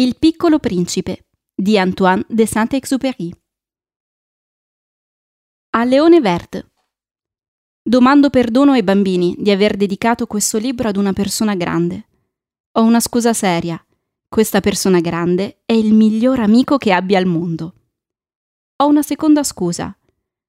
[0.00, 3.30] Il piccolo principe di Antoine de Saint-Exupéry.
[5.72, 6.70] A Leone Vert.
[7.82, 12.06] Domando perdono ai bambini di aver dedicato questo libro ad una persona grande.
[12.78, 13.78] Ho una scusa seria.
[14.26, 17.74] Questa persona grande è il miglior amico che abbia al mondo.
[18.76, 19.94] Ho una seconda scusa.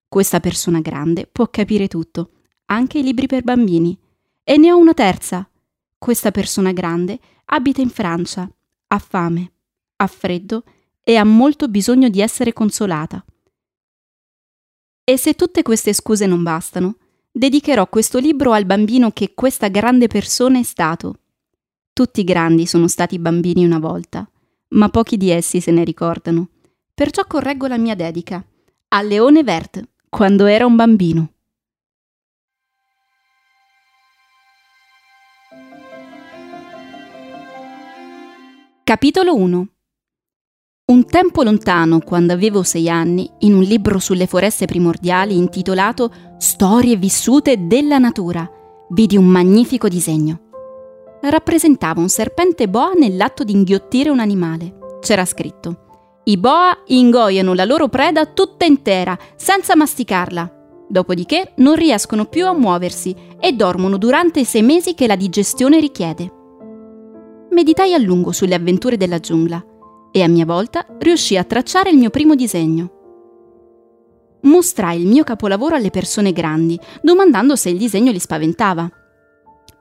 [0.07, 2.31] Questa persona grande può capire tutto,
[2.67, 3.99] anche i libri per bambini.
[4.45, 5.45] E ne ho una terza.
[5.97, 8.49] Questa persona grande abita in Francia,
[8.91, 9.51] ha fame,
[9.97, 10.63] ha freddo
[11.03, 13.23] e ha molto bisogno di essere consolata.
[15.03, 16.97] E se tutte queste scuse non bastano,
[17.31, 21.19] dedicherò questo libro al bambino che questa grande persona è stato.
[21.93, 24.29] Tutti grandi sono stati bambini una volta,
[24.69, 26.49] ma pochi di essi se ne ricordano.
[26.93, 28.45] Perciò correggo la mia dedica
[28.89, 31.33] a Leone Vert, quando era un bambino.
[38.83, 39.67] Capitolo 1
[40.91, 46.95] Un tempo lontano, quando avevo sei anni, in un libro sulle foreste primordiali intitolato Storie
[46.95, 48.49] vissute della natura,
[48.89, 50.39] vidi un magnifico disegno.
[51.21, 54.97] Rappresentava un serpente boa nell'atto di inghiottire un animale.
[54.99, 60.85] C'era scritto I boa ingoiano la loro preda tutta intera, senza masticarla.
[60.89, 65.79] Dopodiché non riescono più a muoversi e dormono durante i sei mesi che la digestione
[65.79, 66.39] richiede
[67.51, 69.63] meditai a lungo sulle avventure della giungla
[70.11, 72.99] e a mia volta riuscii a tracciare il mio primo disegno.
[74.41, 78.89] Mostrai il mio capolavoro alle persone grandi, domandando se il disegno li spaventava.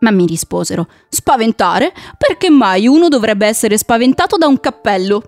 [0.00, 1.92] Ma mi risposero: Spaventare?
[2.16, 5.22] Perché mai uno dovrebbe essere spaventato da un cappello?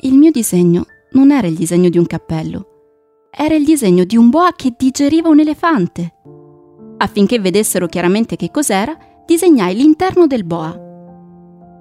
[0.00, 4.30] Il mio disegno non era il disegno di un cappello, era il disegno di un
[4.30, 6.14] boa che digeriva un elefante.
[6.98, 10.84] Affinché vedessero chiaramente che cos'era, disegnai l'interno del boa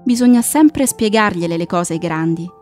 [0.04, 2.62] bisogna sempre spiegargliele le cose grandi.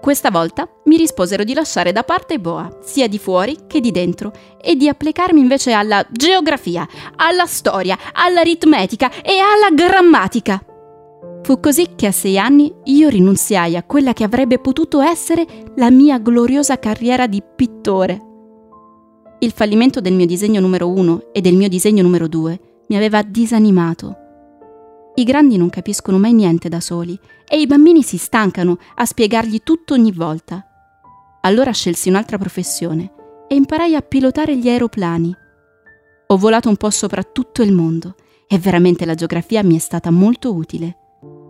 [0.00, 4.32] Questa volta mi risposero di lasciare da parte Boa, sia di fuori che di dentro,
[4.60, 6.86] e di applicarmi invece alla geografia,
[7.16, 10.62] alla storia, all'aritmetica e alla grammatica.
[11.42, 15.44] Fu così che a sei anni io rinunziai a quella che avrebbe potuto essere
[15.76, 18.22] la mia gloriosa carriera di pittore.
[19.40, 22.58] Il fallimento del mio disegno numero uno e del mio disegno numero due
[22.88, 24.27] mi aveva disanimato
[25.20, 27.18] i grandi non capiscono mai niente da soli
[27.48, 30.64] e i bambini si stancano a spiegargli tutto ogni volta.
[31.40, 33.12] Allora scelsi un'altra professione
[33.48, 35.34] e imparai a pilotare gli aeroplani.
[36.28, 38.14] Ho volato un po' sopra tutto il mondo
[38.46, 40.96] e veramente la geografia mi è stata molto utile.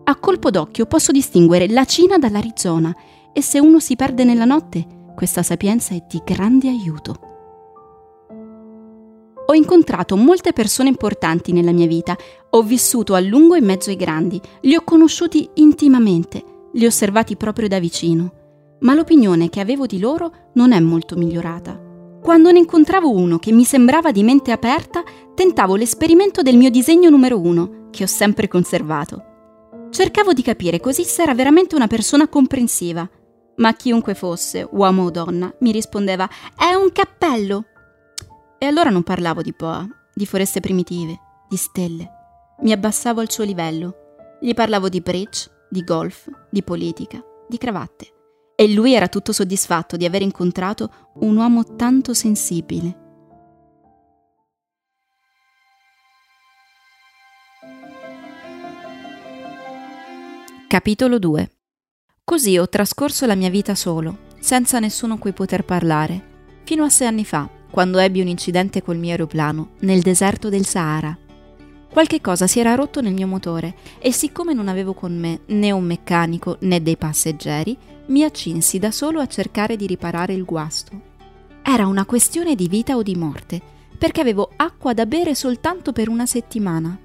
[0.04, 2.94] A colpo d'occhio posso distinguere la Cina dall'Arizona
[3.34, 7.27] e se uno si perde nella notte, questa sapienza è di grande aiuto.
[9.50, 12.14] Ho incontrato molte persone importanti nella mia vita,
[12.50, 16.44] ho vissuto a lungo in mezzo ai grandi, li ho conosciuti intimamente,
[16.74, 18.32] li ho osservati proprio da vicino,
[18.80, 21.80] ma l'opinione che avevo di loro non è molto migliorata.
[22.22, 25.02] Quando ne incontravo uno che mi sembrava di mente aperta,
[25.34, 29.24] tentavo l'esperimento del mio disegno numero uno, che ho sempre conservato.
[29.88, 33.08] Cercavo di capire così se era veramente una persona comprensiva,
[33.56, 37.64] ma chiunque fosse, uomo o donna, mi rispondeva: È un cappello!
[38.60, 41.16] E allora non parlavo di Poa, di foreste primitive,
[41.48, 42.10] di stelle.
[42.62, 44.38] Mi abbassavo al suo livello.
[44.40, 48.12] Gli parlavo di bridge, di golf, di politica, di cravatte.
[48.56, 53.06] E lui era tutto soddisfatto di aver incontrato un uomo tanto sensibile.
[60.66, 61.50] Capitolo 2
[62.24, 67.06] Così ho trascorso la mia vita solo, senza nessuno cui poter parlare, fino a sei
[67.06, 71.16] anni fa, quando ebbi un incidente col mio aeroplano nel deserto del Sahara.
[71.90, 75.70] Qualche cosa si era rotto nel mio motore e siccome non avevo con me né
[75.70, 77.76] un meccanico né dei passeggeri,
[78.06, 81.00] mi accinsi da solo a cercare di riparare il guasto.
[81.62, 83.60] Era una questione di vita o di morte,
[83.98, 86.96] perché avevo acqua da bere soltanto per una settimana.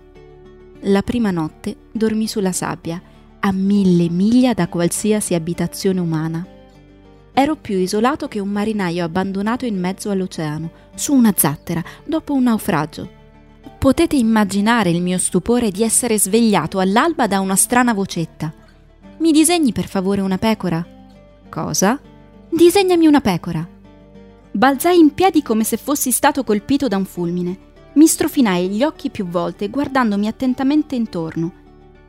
[0.82, 3.02] La prima notte dormì sulla sabbia,
[3.40, 6.46] a mille miglia da qualsiasi abitazione umana.
[7.36, 12.44] Ero più isolato che un marinaio abbandonato in mezzo all'oceano, su una zattera, dopo un
[12.44, 13.22] naufragio.
[13.80, 18.54] Potete immaginare il mio stupore di essere svegliato all'alba da una strana vocetta.
[19.18, 20.86] Mi disegni per favore una pecora?
[21.50, 22.00] Cosa?
[22.50, 23.68] Disegnami una pecora.
[24.52, 27.58] Balzai in piedi come se fossi stato colpito da un fulmine.
[27.94, 31.52] Mi strofinai gli occhi più volte guardandomi attentamente intorno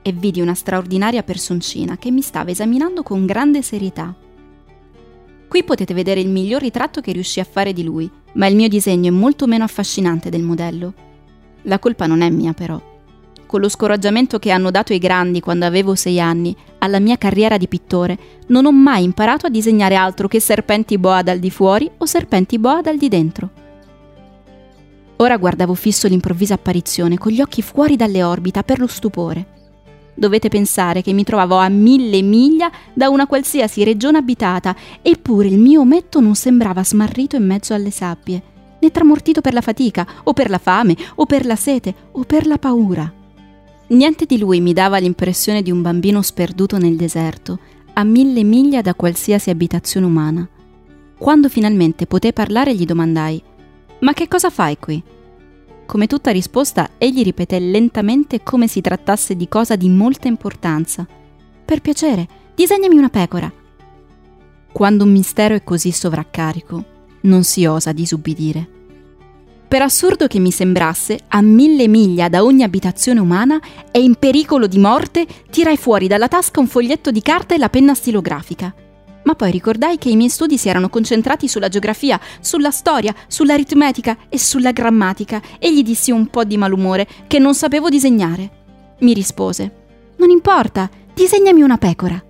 [0.02, 4.14] e vidi una straordinaria personcina che mi stava esaminando con grande serietà.
[5.54, 8.66] Qui potete vedere il miglior ritratto che riuscì a fare di lui, ma il mio
[8.66, 10.92] disegno è molto meno affascinante del modello.
[11.62, 12.82] La colpa non è mia però.
[13.46, 17.56] con lo scoraggiamento che hanno dato i grandi quando avevo sei anni, alla mia carriera
[17.56, 18.18] di pittore,
[18.48, 22.58] non ho mai imparato a disegnare altro che serpenti boa dal di fuori o serpenti
[22.58, 23.50] boa dal di dentro.
[25.18, 29.46] Ora guardavo fisso l'improvvisa apparizione, con gli occhi fuori dalle orbita per lo stupore.
[30.14, 35.58] Dovete pensare che mi trovavo a mille miglia da una qualsiasi regione abitata, eppure il
[35.58, 38.42] mio ometto non sembrava smarrito in mezzo alle sabbie,
[38.78, 42.46] né tramortito per la fatica, o per la fame, o per la sete, o per
[42.46, 43.12] la paura.
[43.86, 47.58] Niente di lui mi dava l'impressione di un bambino sperduto nel deserto,
[47.94, 50.48] a mille miglia da qualsiasi abitazione umana.
[51.18, 53.42] Quando finalmente potei parlare gli domandai
[54.00, 55.02] Ma che cosa fai qui?
[55.86, 61.06] Come tutta risposta, egli ripeté lentamente come si trattasse di cosa di molta importanza.
[61.64, 63.52] Per piacere, disegnami una pecora.
[64.72, 66.84] Quando un mistero è così sovraccarico,
[67.22, 68.68] non si osa disubbidire.
[69.68, 73.60] Per assurdo che mi sembrasse, a mille miglia da ogni abitazione umana
[73.90, 77.68] e in pericolo di morte, tirai fuori dalla tasca un foglietto di carta e la
[77.68, 78.74] penna stilografica
[79.24, 84.16] ma poi ricordai che i miei studi si erano concentrati sulla geografia, sulla storia, sull'aritmetica
[84.28, 88.50] e sulla grammatica e gli dissi un po' di malumore che non sapevo disegnare.
[89.00, 89.72] Mi rispose:
[90.16, 92.22] Non importa, disegnami una pecora.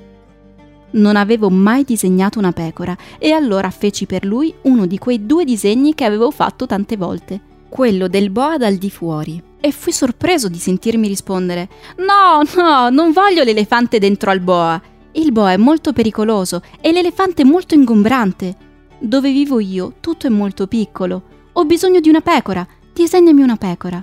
[0.92, 5.44] Non avevo mai disegnato una pecora e allora feci per lui uno di quei due
[5.44, 9.42] disegni che avevo fatto tante volte, quello del boa dal di fuori.
[9.60, 14.80] E fui sorpreso di sentirmi rispondere: No, no, non voglio l'elefante dentro al boa.
[15.16, 18.56] Il boa è molto pericoloso e l'elefante molto ingombrante.
[18.98, 21.22] Dove vivo io tutto è molto piccolo.
[21.52, 22.66] Ho bisogno di una pecora.
[22.92, 24.02] Disegnami una pecora.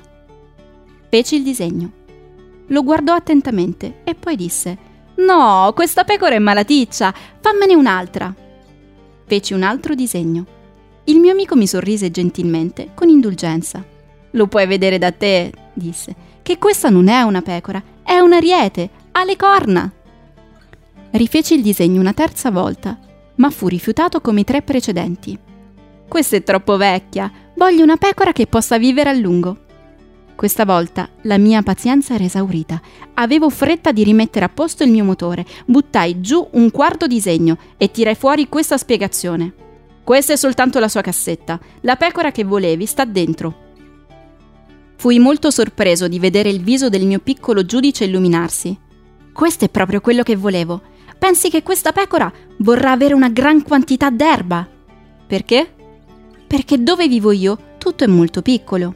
[1.10, 1.92] Feci il disegno.
[2.68, 4.78] Lo guardò attentamente e poi disse:
[5.16, 8.34] No, questa pecora è malaticcia, fammene un'altra.
[9.26, 10.46] Feci un altro disegno.
[11.06, 13.84] Il mio amico mi sorrise gentilmente, con indulgenza.
[14.32, 18.90] Lo puoi vedere da te, disse, che questa non è una pecora, è un ariete,
[19.12, 19.92] ha le corna.
[21.12, 22.98] Rifeci il disegno una terza volta,
[23.36, 25.38] ma fu rifiutato come i tre precedenti.
[26.08, 29.58] Questa è troppo vecchia, voglio una pecora che possa vivere a lungo.
[30.36, 32.82] Questa volta la mia pazienza era esaurita.
[33.16, 37.92] Avevo fretta di rimettere a posto il mio motore, buttai giù un quarto disegno e
[37.92, 39.54] tirai fuori questa spiegazione.
[40.04, 41.60] Questa è soltanto la sua cassetta.
[41.82, 43.70] La pecora che volevi sta dentro.
[44.96, 48.76] Fui molto sorpreso di vedere il viso del mio piccolo giudice illuminarsi.
[49.32, 50.82] Questo è proprio quello che volevo.
[51.22, 54.68] Pensi che questa pecora vorrà avere una gran quantità d'erba?
[55.28, 55.72] Perché?
[56.48, 58.96] Perché dove vivo io tutto è molto piccolo.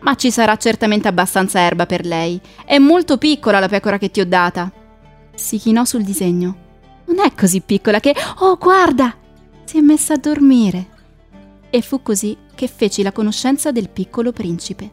[0.00, 2.40] Ma ci sarà certamente abbastanza erba per lei.
[2.64, 4.72] È molto piccola la pecora che ti ho data.
[5.36, 6.56] Si chinò sul disegno.
[7.04, 8.12] Non è così piccola che...
[8.40, 9.14] Oh, guarda!
[9.66, 10.88] Si è messa a dormire.
[11.70, 14.90] E fu così che feci la conoscenza del piccolo principe.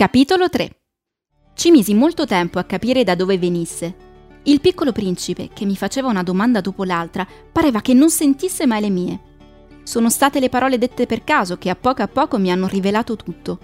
[0.00, 0.70] Capitolo 3
[1.52, 3.94] Ci misi molto tempo a capire da dove venisse.
[4.44, 8.80] Il piccolo principe, che mi faceva una domanda dopo l'altra, pareva che non sentisse mai
[8.80, 9.20] le mie.
[9.82, 13.14] Sono state le parole dette per caso che a poco a poco mi hanno rivelato
[13.14, 13.58] tutto.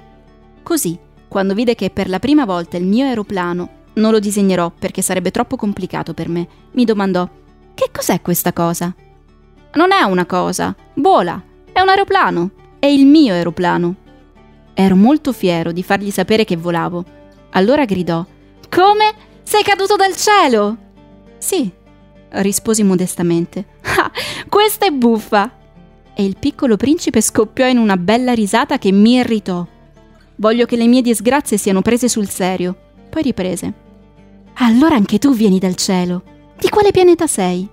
[0.62, 5.00] Così, quando vide che per la prima volta il mio aeroplano, non lo disegnerò perché
[5.00, 7.26] sarebbe troppo complicato per me, mi domandò:
[7.72, 8.94] Che cos'è questa cosa?
[9.72, 11.42] Non è una cosa, vola,
[11.72, 14.04] è un aeroplano, è il mio aeroplano.
[14.78, 17.03] Ero molto fiero di fargli sapere che volavo.
[17.53, 18.22] Allora gridò:
[18.69, 19.15] Come?
[19.43, 20.77] Sei caduto dal cielo?
[21.39, 21.70] Sì,
[22.29, 23.65] risposi modestamente.
[23.98, 24.10] Ah,
[24.50, 25.50] questa è buffa!
[26.12, 29.67] E il piccolo principe scoppiò in una bella risata che mi irritò.
[30.34, 32.77] Voglio che le mie disgrazie siano prese sul serio.
[33.08, 33.72] Poi riprese.
[34.56, 36.22] Allora anche tu vieni dal cielo.
[36.58, 37.67] Di quale pianeta sei?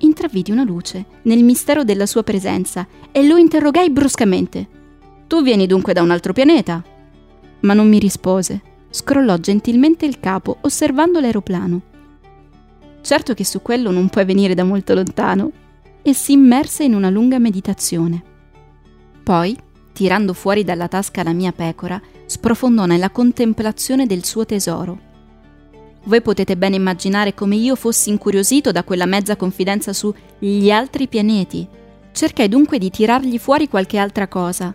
[0.00, 4.76] Intravidi una luce nel mistero della sua presenza e lo interrogai bruscamente.
[5.28, 6.82] Tu vieni dunque da un altro pianeta?
[7.60, 8.62] Ma non mi rispose.
[8.88, 11.82] Scrollò gentilmente il capo, osservando l'aeroplano.
[13.02, 15.52] Certo che su quello non puoi venire da molto lontano.
[16.00, 18.22] E si immerse in una lunga meditazione.
[19.22, 19.54] Poi,
[19.92, 24.98] tirando fuori dalla tasca la mia pecora, sprofondò nella contemplazione del suo tesoro.
[26.04, 31.06] Voi potete bene immaginare come io fossi incuriosito da quella mezza confidenza su gli altri
[31.06, 31.68] pianeti.
[32.12, 34.74] Cercai dunque di tirargli fuori qualche altra cosa,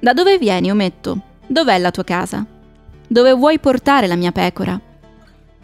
[0.00, 1.20] da dove vieni, ometto?
[1.46, 2.44] Dov'è la tua casa?
[3.06, 4.80] Dove vuoi portare la mia pecora?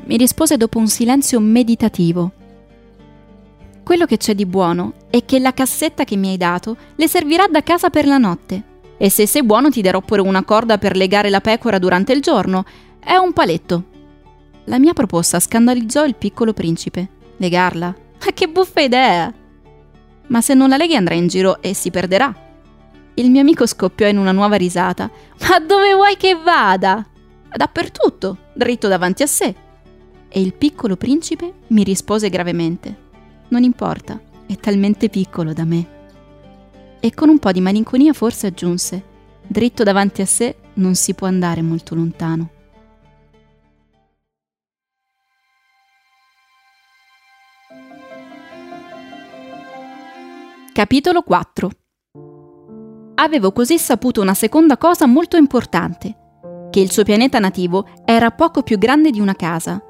[0.06, 2.32] Mi rispose dopo un silenzio meditativo.
[3.84, 7.46] Quello che c'è di buono è che la cassetta che mi hai dato le servirà
[7.46, 8.62] da casa per la notte.
[8.96, 12.20] E se sei buono ti darò pure una corda per legare la pecora durante il
[12.20, 12.64] giorno.
[12.98, 13.84] È un paletto.
[14.64, 17.08] La mia proposta scandalizzò il piccolo principe.
[17.36, 17.86] Legarla?
[17.86, 19.32] Ma che buffa idea!
[20.26, 22.43] Ma se non la leghi andrà in giro e si perderà.
[23.16, 25.08] Il mio amico scoppiò in una nuova risata.
[25.48, 27.06] Ma dove vuoi che vada?
[27.54, 29.54] Dappertutto, dritto davanti a sé.
[30.28, 33.02] E il piccolo principe mi rispose gravemente.
[33.48, 35.86] Non importa, è talmente piccolo da me.
[36.98, 39.02] E con un po' di malinconia forse aggiunse,
[39.46, 42.50] dritto davanti a sé non si può andare molto lontano.
[50.72, 51.70] Capitolo 4
[53.16, 56.16] Avevo così saputo una seconda cosa molto importante,
[56.70, 59.80] che il suo pianeta nativo era poco più grande di una casa.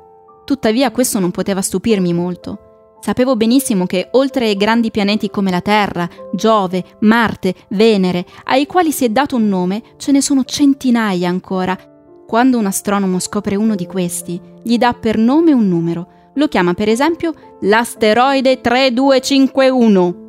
[0.45, 2.99] Tuttavia questo non poteva stupirmi molto.
[3.01, 8.93] Sapevo benissimo che oltre ai grandi pianeti come la Terra, Giove, Marte, Venere, ai quali
[8.93, 11.79] si è dato un nome, ce ne sono centinaia ancora.
[12.27, 16.09] Quando un astronomo scopre uno di questi, gli dà per nome un numero.
[16.35, 20.24] Lo chiama per esempio l'asteroide 3251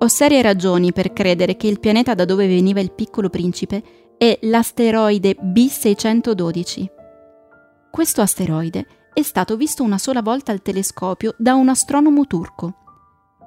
[0.00, 3.82] ho serie ragioni per credere che il pianeta da dove veniva il piccolo principe
[4.16, 6.86] è l'asteroide B612.
[7.90, 12.74] Questo asteroide è stato visto una sola volta al telescopio da un astronomo turco.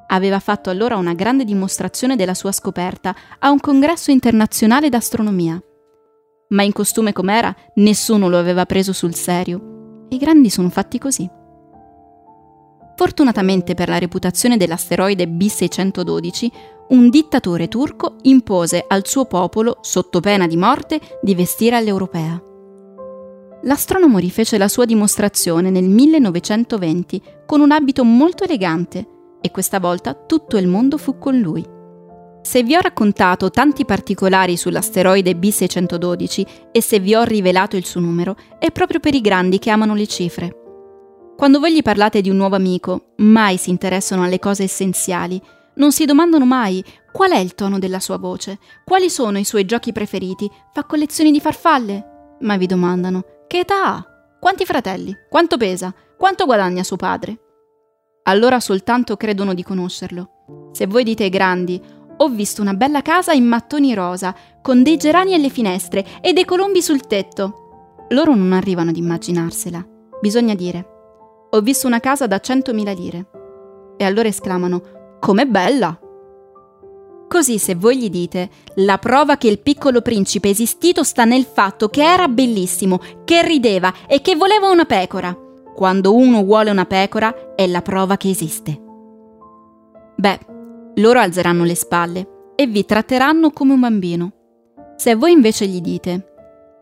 [0.08, 5.62] Aveva fatto allora una grande dimostrazione della sua scoperta a un congresso internazionale d'astronomia.
[6.50, 10.06] Ma in costume com'era, nessuno lo aveva preso sul serio.
[10.10, 11.40] I grandi sono fatti così.
[13.02, 16.48] Fortunatamente per la reputazione dell'asteroide B612,
[16.90, 22.40] un dittatore turco impose al suo popolo, sotto pena di morte, di vestire all'europea.
[23.64, 29.08] L'astronomo rifece la sua dimostrazione nel 1920 con un abito molto elegante
[29.42, 31.66] e questa volta tutto il mondo fu con lui.
[32.44, 38.00] Se vi ho raccontato tanti particolari sull'asteroide B612 e se vi ho rivelato il suo
[38.00, 40.61] numero, è proprio per i grandi che amano le cifre.
[41.38, 45.42] Quando voi gli parlate di un nuovo amico, mai si interessano alle cose essenziali,
[45.76, 49.66] non si domandano mai qual è il tono della sua voce, quali sono i suoi
[49.66, 54.06] giochi preferiti, fa collezioni di farfalle, ma vi domandano che età ha,
[54.40, 57.40] quanti fratelli, quanto pesa, quanto guadagna suo padre.
[58.24, 60.70] Allora soltanto credono di conoscerlo.
[60.72, 61.82] Se voi dite ai grandi,
[62.18, 66.46] ho visto una bella casa in mattoni rosa, con dei gerani alle finestre e dei
[66.46, 69.84] colombi sul tetto, loro non arrivano ad immaginarsela.
[70.22, 70.91] Bisogna dire,
[71.54, 73.26] ho visto una casa da 100.000 lire.
[73.98, 76.00] E allora esclamano, com'è bella!
[77.28, 81.90] Così se voi gli dite, la prova che il piccolo principe esistito sta nel fatto
[81.90, 85.38] che era bellissimo, che rideva e che voleva una pecora.
[85.74, 88.82] Quando uno vuole una pecora è la prova che esiste.
[90.18, 90.40] Beh,
[90.96, 94.32] loro alzeranno le spalle e vi tratteranno come un bambino.
[94.98, 96.34] Se voi invece gli dite,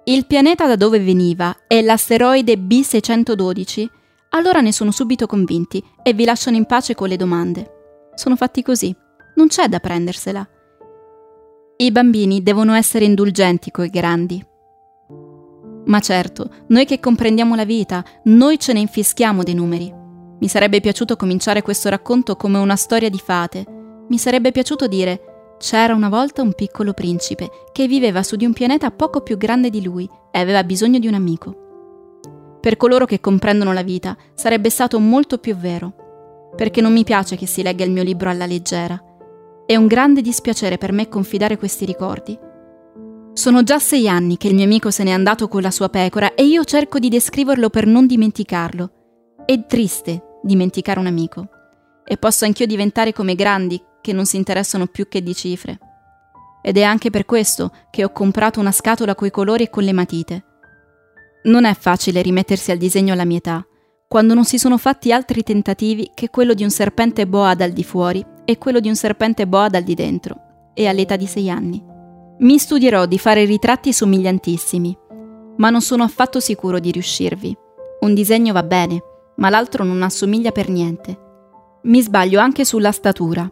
[0.06, 3.86] il pianeta da dove veniva è l'asteroide B612,
[4.30, 8.12] allora ne sono subito convinti e vi lasciano in pace con le domande.
[8.16, 8.96] Sono fatti così,
[9.36, 10.48] non c'è da prendersela.
[11.78, 14.46] I bambini devono essere indulgenti coi grandi.
[15.86, 19.92] Ma certo, noi che comprendiamo la vita, noi ce ne infischiamo dei numeri.
[20.40, 23.66] Mi sarebbe piaciuto cominciare questo racconto come una storia di fate.
[24.10, 28.54] Mi sarebbe piaciuto dire c'era una volta un piccolo principe che viveva su di un
[28.54, 31.69] pianeta poco più grande di lui e aveva bisogno di un amico.
[32.62, 37.38] Per coloro che comprendono la vita sarebbe stato molto più vero, perché non mi piace
[37.38, 39.02] che si legga il mio libro alla leggera.
[39.66, 42.38] È un grande dispiacere per me confidare questi ricordi.
[43.32, 46.34] Sono già sei anni che il mio amico se n'è andato con la sua pecora
[46.34, 48.92] e io cerco di descriverlo per non dimenticarlo.
[49.46, 51.48] È triste dimenticare un amico.
[52.04, 55.78] E posso anch'io diventare come grandi che non si interessano più che di cifre.
[56.62, 59.94] Ed è anche per questo che ho comprato una scatola coi colori e con le
[59.94, 60.44] matite
[61.44, 63.66] non è facile rimettersi al disegno alla mia età,
[64.08, 67.84] quando non si sono fatti altri tentativi che quello di un serpente boa dal di
[67.84, 71.82] fuori e quello di un serpente boa dal di dentro, e all'età di sei anni.
[72.40, 74.98] Mi studierò di fare ritratti somigliantissimi,
[75.58, 77.56] ma non sono affatto sicuro di riuscirvi.
[78.02, 79.02] Un disegno va bene,
[79.36, 81.18] ma l'altro non assomiglia per niente.
[81.84, 83.50] Mi sbaglio anche sulla statura.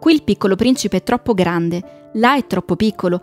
[0.00, 3.20] Qui il piccolo principe è troppo grande, là è troppo piccolo.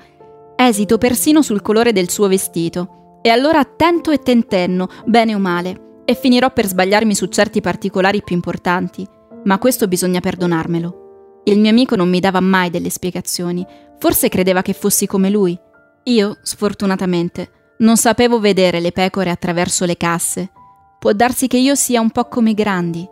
[0.55, 6.01] Esito persino sul colore del suo vestito e allora attento e tentenno, bene o male,
[6.05, 9.05] e finirò per sbagliarmi su certi particolari più importanti,
[9.43, 11.41] ma questo bisogna perdonarmelo.
[11.43, 13.67] Il mio amico non mi dava mai delle spiegazioni,
[13.99, 15.59] forse credeva che fossi come lui.
[16.03, 20.49] Io, sfortunatamente, non sapevo vedere le pecore attraverso le casse.
[20.97, 23.05] Può darsi che io sia un po' come i grandi.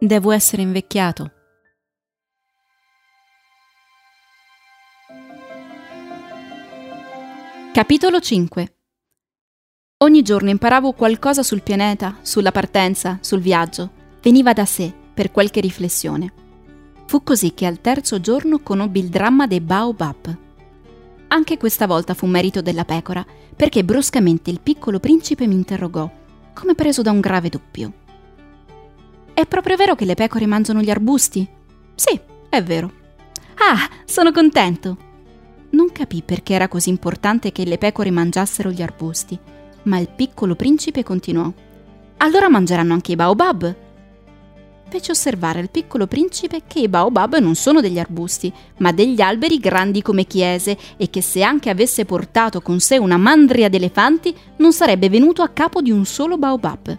[0.00, 1.30] Devo essere invecchiato.
[7.72, 8.73] Capitolo 5
[10.04, 13.88] Ogni giorno imparavo qualcosa sul pianeta, sulla partenza, sul viaggio.
[14.20, 16.30] Veniva da sé, per qualche riflessione.
[17.06, 20.36] Fu così che al terzo giorno conobbi il dramma dei Baobab.
[21.28, 23.24] Anche questa volta fu merito della pecora,
[23.56, 26.10] perché bruscamente il piccolo principe mi interrogò,
[26.52, 27.92] come preso da un grave dubbio.
[29.32, 31.48] È proprio vero che le pecore mangiano gli arbusti?
[31.94, 32.20] Sì,
[32.50, 32.92] è vero.
[33.54, 34.98] Ah, sono contento!
[35.70, 39.38] Non capì perché era così importante che le pecore mangiassero gli arbusti,
[39.84, 41.50] ma il piccolo principe continuò.
[42.18, 43.76] Allora mangeranno anche i baobab?
[44.88, 49.58] Fece osservare al piccolo principe che i baobab non sono degli arbusti, ma degli alberi
[49.58, 54.72] grandi come chiese e che se anche avesse portato con sé una mandria d'elefanti non
[54.72, 56.98] sarebbe venuto a capo di un solo baobab.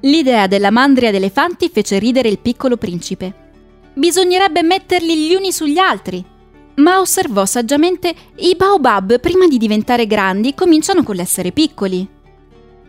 [0.00, 3.44] L'idea della mandria d'elefanti fece ridere il piccolo principe.
[3.94, 6.24] Bisognerebbe metterli gli uni sugli altri.
[6.76, 12.06] Ma osservò saggiamente i baobab prima di diventare grandi cominciano con l'essere piccoli.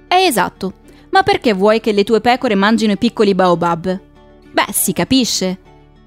[0.07, 0.73] È esatto,
[1.11, 3.99] ma perché vuoi che le tue pecore mangino i piccoli baobab?
[4.51, 5.59] Beh, si capisce.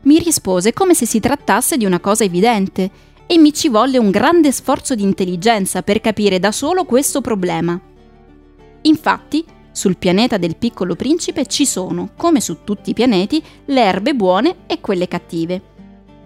[0.02, 2.90] Mi rispose come se si trattasse di una cosa evidente
[3.26, 7.80] e mi ci volle un grande sforzo di intelligenza per capire da solo questo problema.
[8.82, 14.14] Infatti, sul pianeta del piccolo principe ci sono, come su tutti i pianeti, le erbe
[14.14, 15.62] buone e quelle cattive.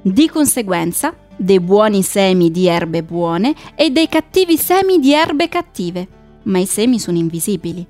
[0.00, 6.08] Di conseguenza, dei buoni semi di erbe buone e dei cattivi semi di erbe cattive.
[6.44, 7.86] Ma i semi sono invisibili.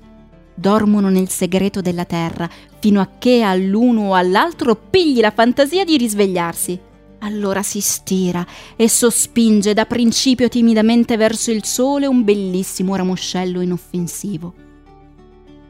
[0.53, 2.49] Dormono nel segreto della terra,
[2.79, 6.79] fino a che all'uno o all'altro pigli la fantasia di risvegliarsi.
[7.19, 14.53] Allora si stira e sospinge da principio timidamente verso il sole un bellissimo ramoscello inoffensivo.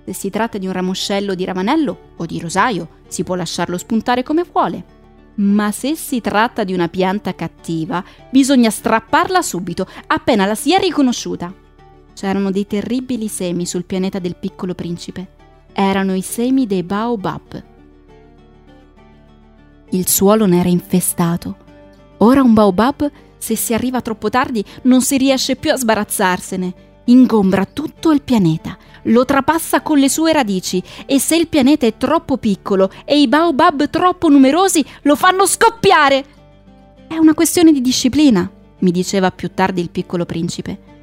[0.05, 4.21] Se si tratta di un ramoscello di ravanello o di rosaio, si può lasciarlo spuntare
[4.21, 4.94] come vuole.
[5.35, 10.79] Ma se si tratta di una pianta cattiva, bisogna strapparla subito, appena la si è
[10.79, 11.53] riconosciuta.
[12.13, 15.27] C'erano dei terribili semi sul pianeta del piccolo principe.
[15.73, 17.63] Erano i semi dei baobab.
[19.89, 21.57] Il suolo ne era infestato.
[22.19, 26.73] Ora un baobab, se si arriva troppo tardi, non si riesce più a sbarazzarsene.
[27.05, 31.97] Ingombra tutto il pianeta, lo trapassa con le sue radici e se il pianeta è
[31.97, 36.25] troppo piccolo e i baobab troppo numerosi, lo fanno scoppiare.
[37.07, 40.93] È una questione di disciplina, mi diceva più tardi il piccolo principe.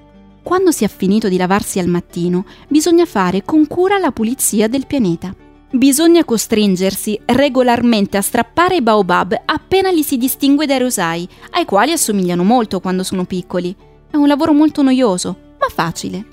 [0.43, 4.87] Quando si è finito di lavarsi al mattino, bisogna fare con cura la pulizia del
[4.87, 5.35] pianeta.
[5.71, 11.93] Bisogna costringersi regolarmente a strappare i baobab appena li si distingue dai rosai, ai quali
[11.93, 13.75] assomigliano molto quando sono piccoli.
[14.11, 16.32] È un lavoro molto noioso, ma facile.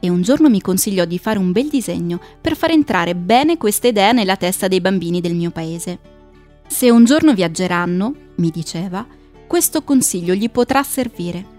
[0.00, 3.88] E un giorno mi consigliò di fare un bel disegno per far entrare bene questa
[3.88, 5.98] idea nella testa dei bambini del mio paese.
[6.66, 9.06] Se un giorno viaggeranno, mi diceva,
[9.46, 11.54] questo consiglio gli potrà servire.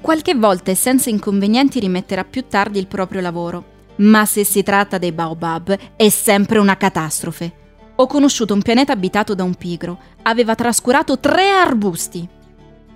[0.00, 3.64] Qualche volta e senza inconvenienti rimetterà più tardi il proprio lavoro,
[3.96, 7.52] ma se si tratta dei baobab è sempre una catastrofe.
[7.96, 12.26] Ho conosciuto un pianeta abitato da un pigro, aveva trascurato tre arbusti.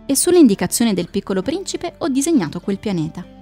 [0.06, 3.35] E sull'indicazione del piccolo principe ho disegnato quel pianeta.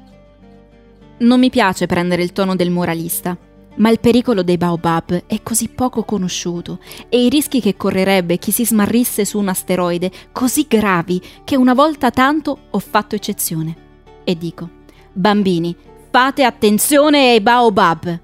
[1.16, 3.36] Non mi piace prendere il tono del moralista,
[3.76, 8.50] ma il pericolo dei baobab è così poco conosciuto e i rischi che correrebbe chi
[8.50, 13.76] si smarrisse su un asteroide così gravi che una volta tanto ho fatto eccezione.
[14.24, 14.68] E dico,
[15.12, 15.74] bambini,
[16.10, 18.20] fate attenzione ai baobab!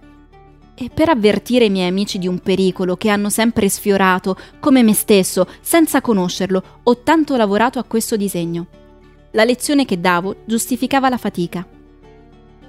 [0.75, 4.95] E per avvertire i miei amici di un pericolo che hanno sempre sfiorato, come me
[4.95, 8.67] stesso, senza conoscerlo, ho tanto lavorato a questo disegno.
[9.33, 11.67] La lezione che davo giustificava la fatica.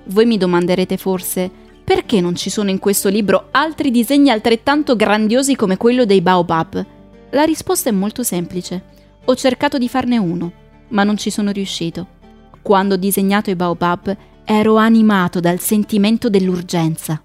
[0.05, 1.49] Voi mi domanderete forse
[1.83, 6.85] perché non ci sono in questo libro altri disegni altrettanto grandiosi come quello dei Baobab?
[7.31, 8.83] La risposta è molto semplice.
[9.25, 10.51] Ho cercato di farne uno,
[10.89, 12.19] ma non ci sono riuscito.
[12.61, 17.21] Quando ho disegnato i Baobab ero animato dal sentimento dell'urgenza.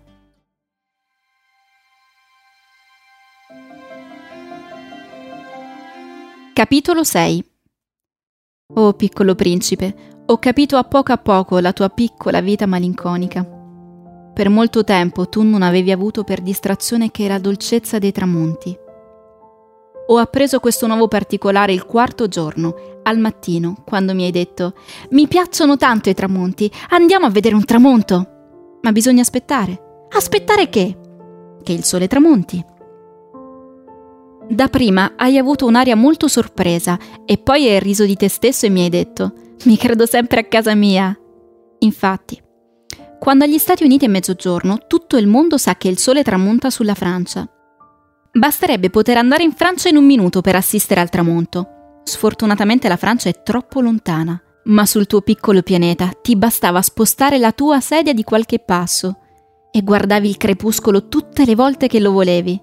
[6.53, 7.45] Capitolo 6
[8.75, 13.45] Oh piccolo principe, ho capito a poco a poco la tua piccola vita malinconica.
[14.35, 18.77] Per molto tempo tu non avevi avuto per distrazione che la dolcezza dei tramonti.
[20.09, 24.75] Ho appreso questo nuovo particolare il quarto giorno, al mattino, quando mi hai detto
[25.11, 28.79] Mi piacciono tanto i tramonti, andiamo a vedere un tramonto.
[28.83, 30.07] Ma bisogna aspettare.
[30.11, 30.99] Aspettare che?
[31.63, 32.65] Che il sole tramonti.
[34.49, 38.71] Da prima hai avuto un'aria molto sorpresa e poi hai riso di te stesso e
[38.71, 39.33] mi hai detto
[39.65, 41.17] Mi credo sempre a casa mia.
[41.81, 42.41] Infatti,
[43.19, 46.95] quando agli Stati Uniti è mezzogiorno, tutto il mondo sa che il sole tramonta sulla
[46.95, 47.49] Francia.
[48.33, 52.01] Basterebbe poter andare in Francia in un minuto per assistere al tramonto.
[52.05, 57.53] Sfortunatamente la Francia è troppo lontana, ma sul tuo piccolo pianeta ti bastava spostare la
[57.53, 59.19] tua sedia di qualche passo
[59.73, 62.61] e guardavi il crepuscolo tutte le volte che lo volevi.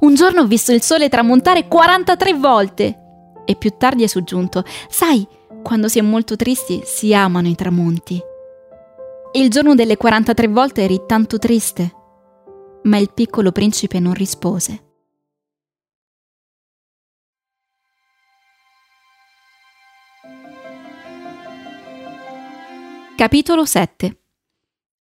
[0.00, 3.00] Un giorno ho visto il sole tramontare 43 volte.
[3.44, 5.26] E più tardi è soggiunto, sai,
[5.66, 8.22] quando si è molto tristi si amano i tramonti.
[9.32, 11.92] Il giorno delle 43 volte eri tanto triste.
[12.84, 14.84] Ma il piccolo principe non rispose.
[23.16, 24.20] Capitolo 7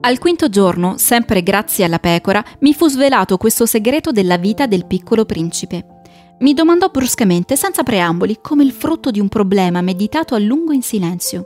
[0.02, 4.84] Al quinto giorno, sempre grazie alla pecora, mi fu svelato questo segreto della vita del
[4.84, 5.99] piccolo principe.
[6.40, 10.80] Mi domandò bruscamente, senza preamboli, come il frutto di un problema meditato a lungo in
[10.80, 11.44] silenzio.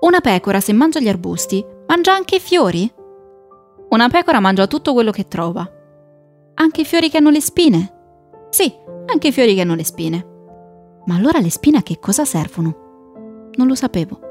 [0.00, 2.90] Una pecora, se mangia gli arbusti, mangia anche i fiori?
[3.90, 5.70] Una pecora mangia tutto quello che trova.
[6.54, 7.92] Anche i fiori che hanno le spine?
[8.48, 8.72] Sì,
[9.04, 10.26] anche i fiori che hanno le spine.
[11.04, 13.50] Ma allora le spine a che cosa servono?
[13.56, 14.23] Non lo sapevo.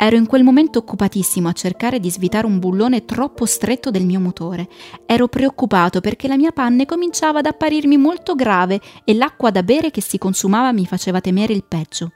[0.00, 4.20] Ero in quel momento occupatissimo a cercare di svitare un bullone troppo stretto del mio
[4.20, 4.68] motore.
[5.06, 9.90] Ero preoccupato perché la mia panne cominciava ad apparirmi molto grave e l'acqua da bere
[9.90, 12.12] che si consumava mi faceva temere il peggio.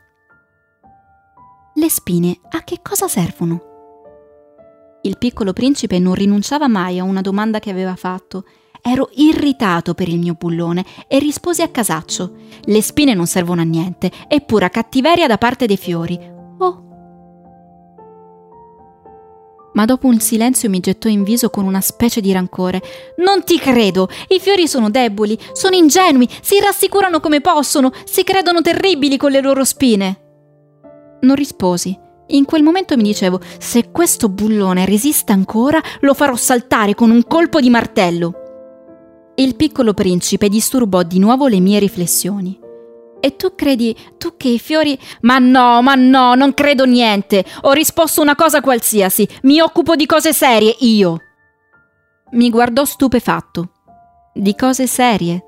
[1.74, 3.70] Le spine a che cosa servono?
[5.02, 8.44] Il piccolo principe non rinunciava mai a una domanda che aveva fatto.
[8.80, 12.36] Ero irritato per il mio bullone e risposi a casaccio.
[12.62, 16.41] Le spine non servono a niente, è pura cattiveria da parte dei fiori.
[19.74, 22.82] Ma dopo un silenzio mi gettò in viso con una specie di rancore.
[23.18, 24.08] Non ti credo!
[24.28, 29.40] I fiori sono deboli, sono ingenui, si rassicurano come possono, si credono terribili con le
[29.40, 30.20] loro spine.
[31.20, 31.98] Non risposi.
[32.28, 37.24] In quel momento mi dicevo, se questo bullone resiste ancora, lo farò saltare con un
[37.26, 38.34] colpo di martello.
[39.34, 42.61] Il piccolo principe disturbò di nuovo le mie riflessioni.
[43.24, 44.98] E tu credi, tu che i fiori...
[45.20, 47.44] Ma no, ma no, non credo niente.
[47.60, 49.28] Ho risposto una cosa qualsiasi.
[49.42, 51.18] Mi occupo di cose serie, io.
[52.32, 53.70] Mi guardò stupefatto.
[54.34, 55.44] Di cose serie?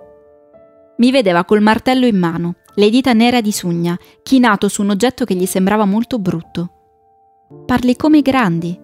[0.98, 5.24] Mi vedeva col martello in mano, le dita nere di sugna, chinato su un oggetto
[5.24, 6.68] che gli sembrava molto brutto.
[7.66, 8.80] Parli come i grandi.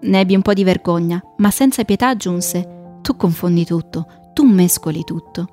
[0.00, 5.04] Ne ebbi un po' di vergogna, ma senza pietà aggiunse: Tu confondi tutto, tu mescoli
[5.04, 5.46] tutto.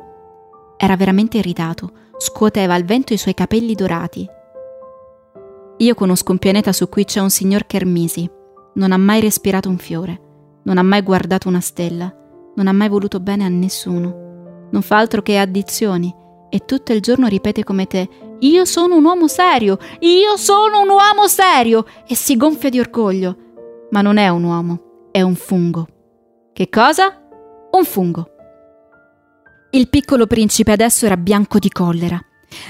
[0.75, 4.27] Era veramente irritato scuoteva al vento i suoi capelli dorati.
[5.77, 8.29] Io conosco un pianeta su cui c'è un signor Kermisi.
[8.75, 10.21] Non ha mai respirato un fiore,
[10.63, 12.13] non ha mai guardato una stella,
[12.55, 14.67] non ha mai voluto bene a nessuno.
[14.71, 16.13] Non fa altro che addizioni
[16.49, 18.07] e tutto il giorno ripete come te:
[18.39, 21.85] Io sono un uomo serio, io sono un uomo serio!
[22.07, 23.37] E si gonfia di orgoglio.
[23.91, 25.87] Ma non è un uomo, è un fungo.
[26.53, 27.21] Che cosa?
[27.71, 28.32] Un fungo.
[29.75, 32.23] Il piccolo principe adesso era bianco di collera.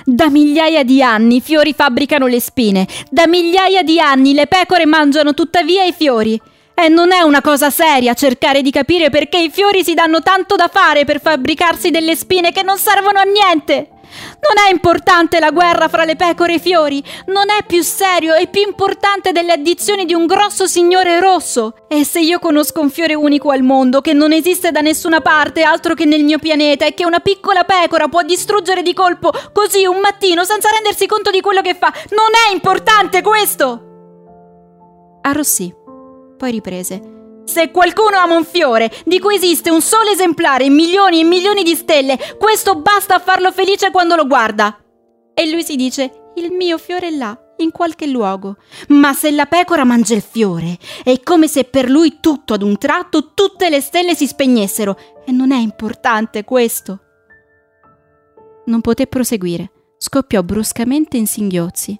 [0.05, 4.85] Da migliaia di anni i fiori fabbricano le spine, da migliaia di anni le pecore
[4.85, 6.39] mangiano tuttavia i fiori.
[6.75, 10.55] E non è una cosa seria cercare di capire perché i fiori si danno tanto
[10.55, 13.89] da fare per fabbricarsi delle spine che non servono a niente.
[14.13, 18.36] Non è importante la guerra fra le pecore e i fiori, non è più serio
[18.36, 21.75] e più importante delle addizioni di un grosso signore rosso.
[21.88, 25.63] E se io conosco un fiore unico al mondo, che non esiste da nessuna parte
[25.63, 29.86] altro che nel mio pianeta e che una piccola pecora può distruggere di colpo così
[29.86, 33.89] un mattino senza rendersi conto di quello che fa, non è importante questo!
[35.21, 35.73] Arrossì,
[36.43, 37.41] poi riprese.
[37.45, 41.63] Se qualcuno ama un fiore, di cui esiste un solo esemplare in milioni e milioni
[41.63, 44.77] di stelle, questo basta a farlo felice quando lo guarda.
[45.34, 48.58] E lui si dice, il mio fiore è là, in qualche luogo.
[48.89, 52.77] Ma se la pecora mangia il fiore, è come se per lui tutto ad un
[52.77, 54.97] tratto tutte le stelle si spegnessero.
[55.25, 56.99] E non è importante questo.
[58.65, 59.71] Non poté proseguire.
[59.97, 61.97] Scoppiò bruscamente in singhiozzi.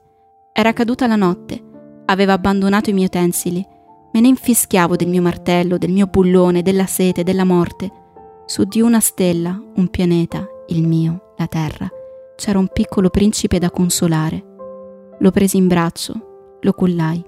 [0.52, 1.64] Era caduta la notte.
[2.08, 3.72] Aveva abbandonato i miei utensili
[4.14, 7.92] Me ne infischiavo del mio martello, del mio bullone, della sete, della morte.
[8.46, 11.90] Su di una stella, un pianeta, il mio, la terra,
[12.36, 15.16] c'era un piccolo principe da consolare.
[15.18, 17.26] Lo presi in braccio, lo cullai.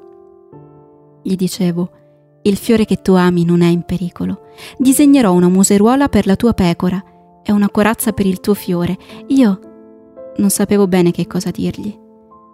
[1.24, 1.89] Gli dicevo,
[2.43, 4.41] il fiore che tu ami non è in pericolo.
[4.78, 7.04] Disegnerò una museruola per la tua pecora
[7.41, 8.95] e una corazza per il tuo fiore.
[9.30, 9.60] Io
[10.38, 11.98] non sapevo bene che cosa dirgli.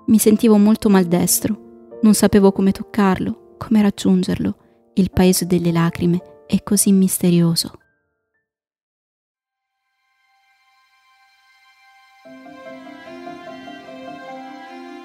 [0.05, 4.55] Mi sentivo molto maldestro, non sapevo come toccarlo come raggiungerlo.
[4.95, 7.73] Il paese delle lacrime è così misterioso.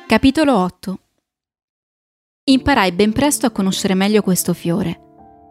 [0.07, 0.99] Capitolo 8
[2.45, 5.01] Imparai ben presto a conoscere meglio questo fiore.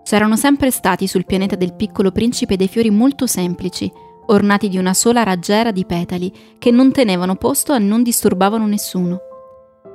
[0.04, 3.91] C'erano sempre stati sul pianeta del piccolo principe dei fiori molto semplici,
[4.28, 9.20] ornati di una sola raggiera di petali, che non tenevano posto e non disturbavano nessuno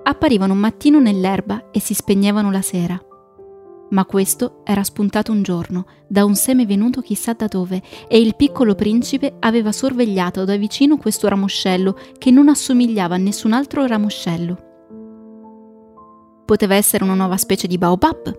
[0.03, 3.01] apparivano un mattino nell'erba e si spegnevano la sera.
[3.91, 8.37] Ma questo era spuntato un giorno, da un seme venuto chissà da dove, e il
[8.37, 14.69] piccolo principe aveva sorvegliato da vicino questo ramoscello che non assomigliava a nessun altro ramoscello.
[16.45, 18.39] Poteva essere una nuova specie di baobab,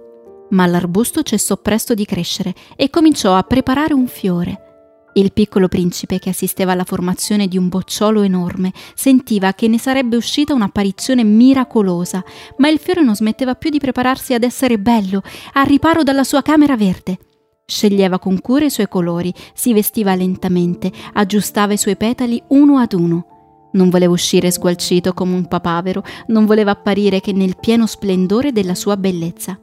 [0.52, 4.71] ma l'arbusto cessò presto di crescere e cominciò a preparare un fiore.
[5.14, 10.16] Il piccolo principe, che assisteva alla formazione di un bocciolo enorme, sentiva che ne sarebbe
[10.16, 12.24] uscita un'apparizione miracolosa,
[12.58, 15.22] ma il fiore non smetteva più di prepararsi ad essere bello,
[15.54, 17.18] al riparo dalla sua camera verde.
[17.66, 22.94] Sceglieva con cura i suoi colori, si vestiva lentamente, aggiustava i suoi petali uno ad
[22.94, 23.26] uno.
[23.74, 28.76] Non voleva uscire sgualcito come un papavero, non voleva apparire che nel pieno splendore della
[28.76, 29.60] sua bellezza.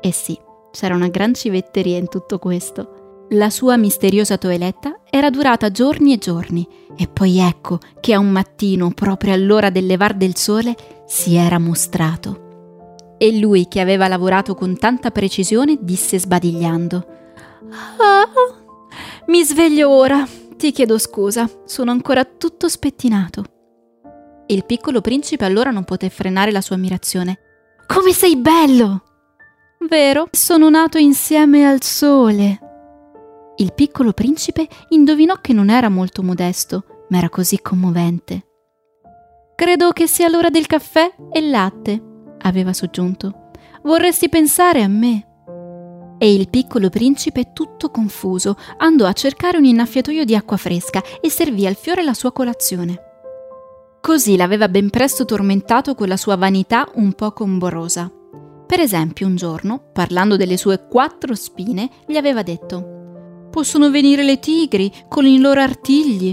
[0.00, 0.36] E sì,
[0.72, 2.97] c'era una gran civetteria in tutto questo.
[3.32, 8.30] La sua misteriosa toeletta era durata giorni e giorni, e poi ecco che a un
[8.30, 10.74] mattino, proprio all'ora del levar del sole,
[11.06, 13.16] si era mostrato.
[13.18, 17.06] E lui, che aveva lavorato con tanta precisione, disse sbadigliando:
[17.98, 18.26] Ah,
[19.26, 20.26] mi sveglio ora.
[20.56, 23.44] Ti chiedo scusa, sono ancora tutto spettinato.
[24.46, 27.38] Il piccolo principe allora non poté frenare la sua ammirazione.
[27.86, 29.02] Come sei bello!
[29.88, 32.58] Vero, sono nato insieme al sole.
[33.60, 38.46] Il piccolo principe indovinò che non era molto modesto, ma era così commovente.
[39.56, 42.00] Credo che sia l'ora del caffè e latte,
[42.42, 43.50] aveva soggiunto.
[43.82, 45.26] Vorresti pensare a me.
[46.18, 51.28] E il piccolo principe, tutto confuso, andò a cercare un innaffiatoio di acqua fresca e
[51.28, 53.06] servì al fiore la sua colazione.
[54.00, 58.08] Così l'aveva ben presto tormentato con la sua vanità un po' comborosa.
[58.68, 62.97] Per esempio, un giorno, parlando delle sue quattro spine, gli aveva detto
[63.58, 66.32] Possono venire le tigri con i loro artigli.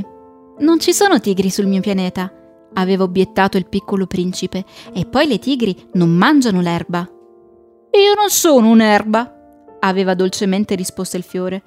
[0.59, 2.31] Non ci sono tigri sul mio pianeta,
[2.73, 6.99] aveva obiettato il piccolo principe, e poi le tigri non mangiano l'erba.
[6.99, 9.33] Io non sono un'erba,
[9.79, 11.63] aveva dolcemente risposto il fiore.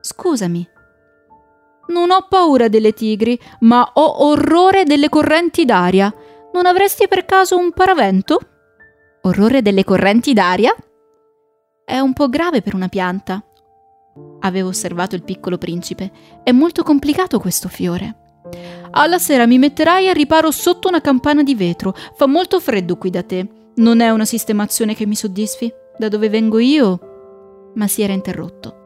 [0.00, 0.66] Scusami.
[1.88, 6.10] Non ho paura delle tigri, ma ho orrore delle correnti d'aria.
[6.54, 8.40] Non avresti per caso un paravento?
[9.24, 10.74] Orrore delle correnti d'aria?
[11.84, 13.44] È un po' grave per una pianta,
[14.42, 16.10] aveva osservato il piccolo principe.
[16.44, 18.16] È molto complicato questo fiore.
[18.90, 21.94] Alla sera mi metterai a riparo sotto una campana di vetro.
[22.14, 23.48] Fa molto freddo qui da te.
[23.76, 25.72] Non è una sistemazione che mi soddisfi?
[25.96, 27.72] Da dove vengo io?
[27.74, 28.76] Ma si era interrotto.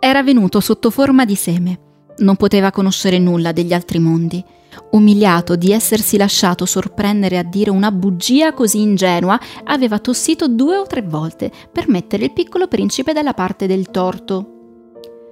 [0.00, 1.78] Era venuto sotto forma di seme.
[2.18, 4.42] Non poteva conoscere nulla degli altri mondi.
[4.90, 10.86] Umiliato di essersi lasciato sorprendere a dire una bugia così ingenua, aveva tossito due o
[10.86, 14.50] tre volte per mettere il piccolo principe dalla parte del torto.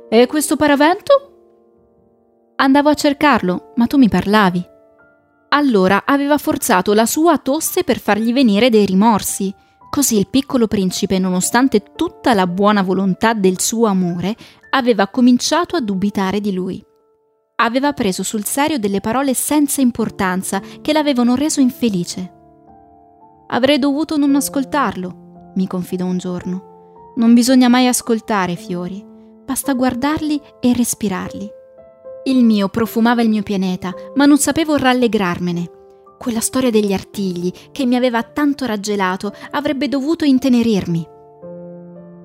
[0.09, 1.29] E questo paravento?
[2.57, 4.65] Andavo a cercarlo, ma tu mi parlavi.
[5.49, 9.55] Allora aveva forzato la sua tosse per fargli venire dei rimorsi.
[9.91, 14.35] Così il piccolo principe, nonostante tutta la buona volontà del suo amore,
[14.71, 16.83] aveva cominciato a dubitare di lui
[17.63, 22.41] aveva preso sul serio delle parole senza importanza che l'avevano reso infelice.
[23.49, 26.71] Avrei dovuto non ascoltarlo, mi confidò un giorno.
[27.17, 29.05] Non bisogna mai ascoltare fiori,
[29.45, 31.51] basta guardarli e respirarli.
[32.25, 35.71] Il mio profumava il mio pianeta, ma non sapevo rallegrarmene.
[36.19, 41.09] Quella storia degli artigli, che mi aveva tanto raggelato, avrebbe dovuto intenerirmi.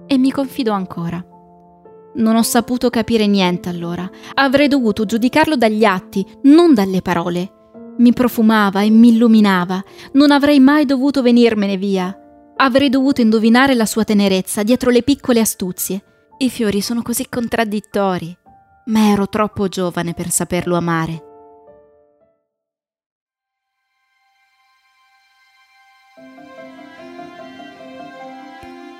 [0.07, 1.23] E mi confidò ancora.
[2.17, 4.09] Non ho saputo capire niente allora.
[4.35, 7.51] Avrei dovuto giudicarlo dagli atti, non dalle parole.
[7.97, 9.83] Mi profumava e mi illuminava.
[10.13, 12.15] Non avrei mai dovuto venirmene via.
[12.55, 16.03] Avrei dovuto indovinare la sua tenerezza dietro le piccole astuzie.
[16.39, 18.35] I fiori sono così contraddittori.
[18.85, 21.21] Ma ero troppo giovane per saperlo amare.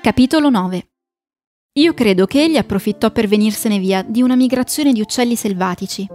[0.02, 0.87] Capitolo 9
[1.78, 6.06] io credo che egli approfittò per venirsene via di una migrazione di uccelli selvatici.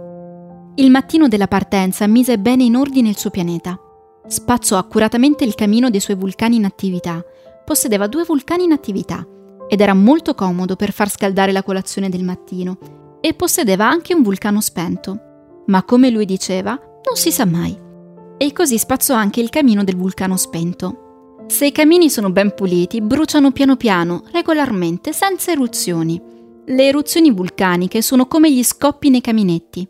[0.74, 3.78] Il mattino della partenza mise bene in ordine il suo pianeta.
[4.26, 7.24] Spazzò accuratamente il camino dei suoi vulcani in attività.
[7.64, 9.26] Possedeva due vulcani in attività
[9.66, 12.76] ed era molto comodo per far scaldare la colazione del mattino.
[13.22, 15.62] E possedeva anche un vulcano spento.
[15.68, 17.74] Ma come lui diceva, non si sa mai.
[18.36, 21.03] E così spazzò anche il camino del vulcano spento.
[21.46, 26.20] Se i camini sono ben puliti, bruciano piano piano, regolarmente, senza eruzioni.
[26.66, 29.86] Le eruzioni vulcaniche sono come gli scoppi nei caminetti.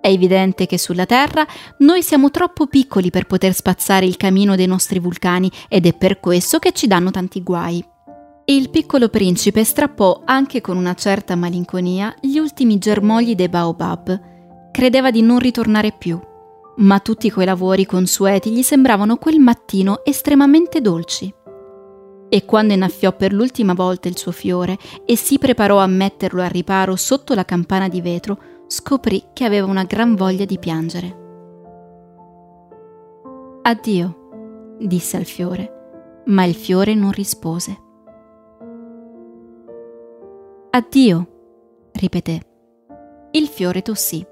[0.00, 1.46] È evidente che sulla Terra
[1.78, 6.20] noi siamo troppo piccoli per poter spazzare il camino dei nostri vulcani ed è per
[6.20, 7.82] questo che ci danno tanti guai.
[8.46, 14.70] Il piccolo principe strappò anche con una certa malinconia gli ultimi germogli dei baobab.
[14.72, 16.20] Credeva di non ritornare più
[16.78, 21.32] ma tutti quei lavori consueti gli sembravano quel mattino estremamente dolci.
[22.28, 26.46] E quando innaffiò per l'ultima volta il suo fiore e si preparò a metterlo a
[26.46, 31.26] riparo sotto la campana di vetro, scoprì che aveva una gran voglia di piangere.
[33.62, 37.86] Addio, disse al fiore, ma il fiore non rispose.
[40.70, 41.28] Addio,
[41.92, 42.40] ripeté.
[43.30, 44.24] Il fiore tossì,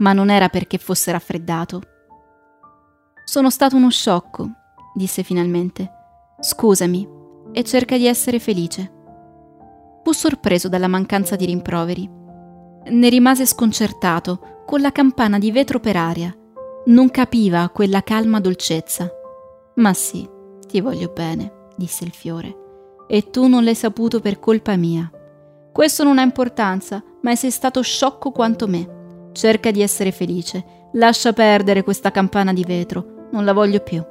[0.00, 1.80] ma non era perché fosse raffreddato.
[3.24, 4.50] Sono stato uno sciocco,
[4.94, 5.90] disse finalmente.
[6.40, 7.08] Scusami
[7.52, 8.92] e cerca di essere felice.
[10.02, 12.08] Fu sorpreso dalla mancanza di rimproveri.
[12.86, 16.34] Ne rimase sconcertato, con la campana di vetro per aria.
[16.86, 19.08] Non capiva quella calma dolcezza.
[19.74, 20.28] Ma sì,
[20.66, 22.56] ti voglio bene, disse il fiore.
[23.06, 25.10] E tu non l'hai saputo per colpa mia.
[25.72, 28.99] Questo non ha importanza, ma sei stato sciocco quanto me.
[29.32, 30.64] Cerca di essere felice.
[30.94, 33.28] Lascia perdere questa campana di vetro.
[33.32, 34.02] Non la voglio più.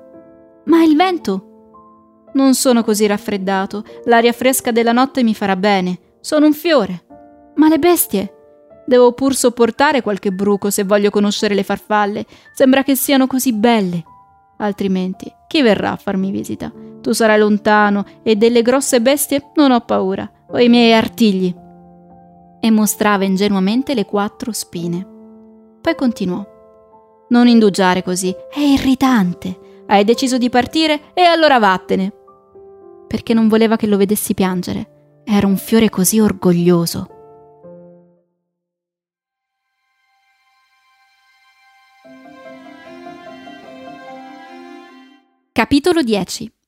[0.66, 1.46] Ma il vento?
[2.34, 3.84] Non sono così raffreddato.
[4.06, 6.00] L'aria fresca della notte mi farà bene.
[6.20, 7.06] Sono un fiore.
[7.56, 8.34] Ma le bestie?
[8.86, 12.26] Devo pur sopportare qualche bruco se voglio conoscere le farfalle.
[12.54, 14.04] Sembra che siano così belle.
[14.58, 16.72] Altrimenti, chi verrà a farmi visita?
[17.02, 20.30] Tu sarai lontano e delle grosse bestie non ho paura.
[20.52, 21.54] Ho i miei artigli.
[22.60, 25.08] E mostrava ingenuamente le quattro spine.
[25.82, 26.46] Poi continuò.
[27.30, 29.84] Non indugiare così, è irritante.
[29.88, 32.14] Hai deciso di partire e allora vattene
[33.10, 35.22] perché non voleva che lo vedessi piangere.
[35.26, 37.10] Era un fiore così orgoglioso.
[45.52, 46.59] Capitolo 10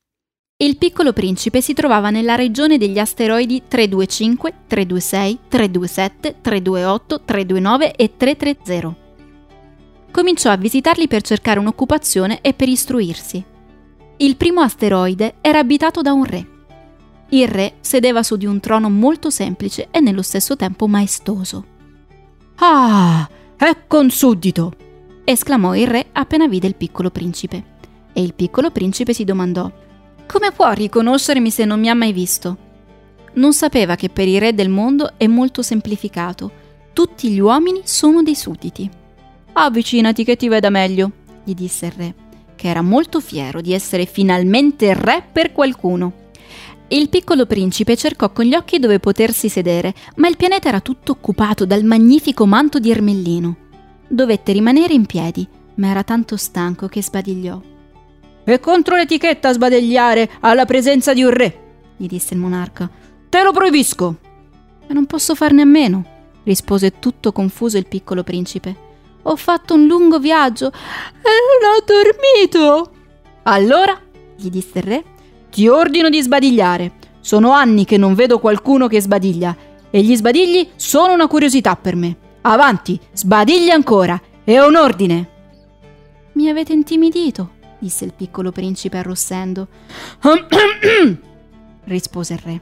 [0.62, 8.16] Il piccolo principe si trovava nella regione degli asteroidi 325, 326, 327, 328, 329 e
[8.16, 8.96] 330.
[10.12, 13.44] Cominciò a visitarli per cercare un'occupazione e per istruirsi.
[14.18, 16.46] Il primo asteroide era abitato da un re.
[17.30, 21.64] Il re sedeva su di un trono molto semplice e nello stesso tempo maestoso.
[22.58, 24.72] Ah, ecco un suddito!
[25.24, 27.64] esclamò il re appena vide il piccolo principe.
[28.12, 29.90] E il piccolo principe si domandò:
[30.26, 32.56] Come può riconoscermi se non mi ha mai visto?
[33.34, 36.50] Non sapeva che per i re del mondo è molto semplificato.
[36.92, 38.88] Tutti gli uomini sono dei sudditi.
[39.54, 41.10] Avvicinati che ti veda meglio,
[41.44, 42.14] gli disse il re
[42.62, 46.12] che era molto fiero di essere finalmente re per qualcuno.
[46.86, 51.10] Il piccolo principe cercò con gli occhi dove potersi sedere, ma il pianeta era tutto
[51.10, 53.56] occupato dal magnifico manto di Ermellino.
[54.06, 57.71] Dovette rimanere in piedi, ma era tanto stanco che sbadigliò.
[58.44, 61.60] È contro l'etichetta sbadigliare alla presenza di un re,
[61.96, 62.90] gli disse il monarca.
[63.28, 64.16] Te lo proibisco.
[64.86, 66.04] E non posso farne a meno,
[66.42, 68.90] rispose tutto confuso il piccolo principe.
[69.22, 72.90] Ho fatto un lungo viaggio e non ho dormito.
[73.44, 73.96] Allora,
[74.36, 75.04] gli disse il re,
[75.50, 76.92] ti ordino di sbadigliare.
[77.20, 79.56] Sono anni che non vedo qualcuno che sbadiglia
[79.88, 82.16] e gli sbadigli sono una curiosità per me.
[82.40, 84.20] Avanti, sbadiglia ancora.
[84.42, 85.28] È un ordine.
[86.32, 87.50] Mi avete intimidito,
[87.82, 89.66] disse il piccolo principe arrossendo.
[91.84, 92.60] rispose il re.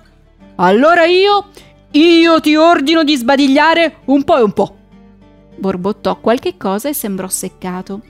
[0.57, 1.49] Allora io,
[1.91, 4.75] io ti ordino di sbadigliare un po' e un po'
[5.61, 8.01] borbottò qualche cosa e sembrò seccato,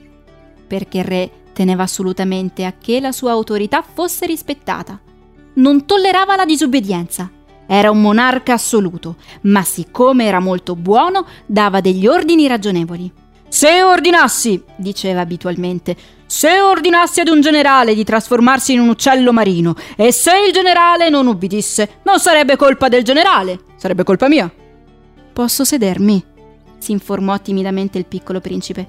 [0.65, 4.99] perché il re teneva assolutamente a che la sua autorità fosse rispettata.
[5.55, 7.29] Non tollerava la disobbedienza.
[7.67, 13.11] Era un monarca assoluto, ma siccome era molto buono, dava degli ordini ragionevoli.
[13.47, 15.95] Se ordinassi, diceva abitualmente,
[16.31, 21.09] se ordinassi ad un generale di trasformarsi in un uccello marino e se il generale
[21.09, 24.49] non ubbidisse, non sarebbe colpa del generale, sarebbe colpa mia.
[25.33, 26.23] Posso sedermi?
[26.77, 28.87] si informò timidamente il piccolo principe.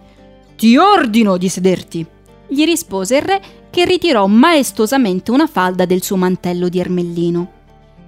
[0.57, 2.07] Ti ordino di sederti,
[2.47, 7.53] gli rispose il re che ritirò maestosamente una falda del suo mantello di ermellino.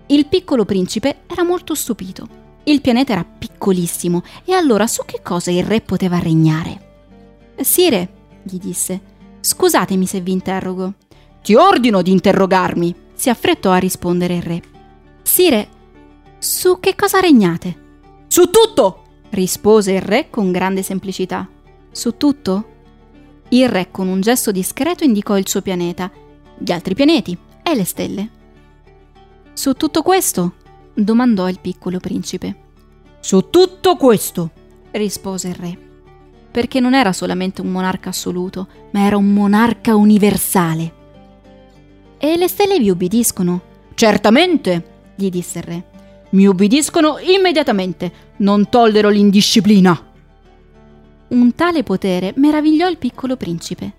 [0.07, 2.29] Il piccolo principe era molto stupito.
[2.63, 6.93] Il pianeta era piccolissimo e allora su che cosa il re poteva regnare?
[7.57, 8.09] Sire,
[8.45, 9.13] gli disse,
[9.45, 10.95] scusatemi se vi interrogo.
[11.43, 14.63] Ti ordino di interrogarmi, si affrettò a rispondere il re.
[15.23, 15.69] Sire,
[16.39, 17.83] su che cosa regnate?
[18.27, 19.03] Su tutto!
[19.31, 21.47] rispose il re con grande semplicità.
[21.91, 22.69] Su tutto?
[23.51, 26.11] Il re con un gesto discreto indicò il suo pianeta,
[26.57, 28.31] gli altri pianeti e le stelle.
[29.53, 30.55] Su tutto questo?
[30.95, 32.63] domandò il piccolo principe.
[33.21, 34.51] Su tutto questo,
[34.93, 35.79] rispose il re,
[36.55, 40.93] perché non era solamente un monarca assoluto, ma era un monarca universale.
[42.17, 43.61] E le stelle vi ubbidiscono?
[43.95, 44.85] Certamente,
[45.17, 45.85] gli disse il re.
[46.31, 48.13] Mi ubbidiscono immediatamente.
[48.37, 50.01] Non tollero l'indisciplina.
[51.27, 53.95] Un tale potere meravigliò il piccolo principe.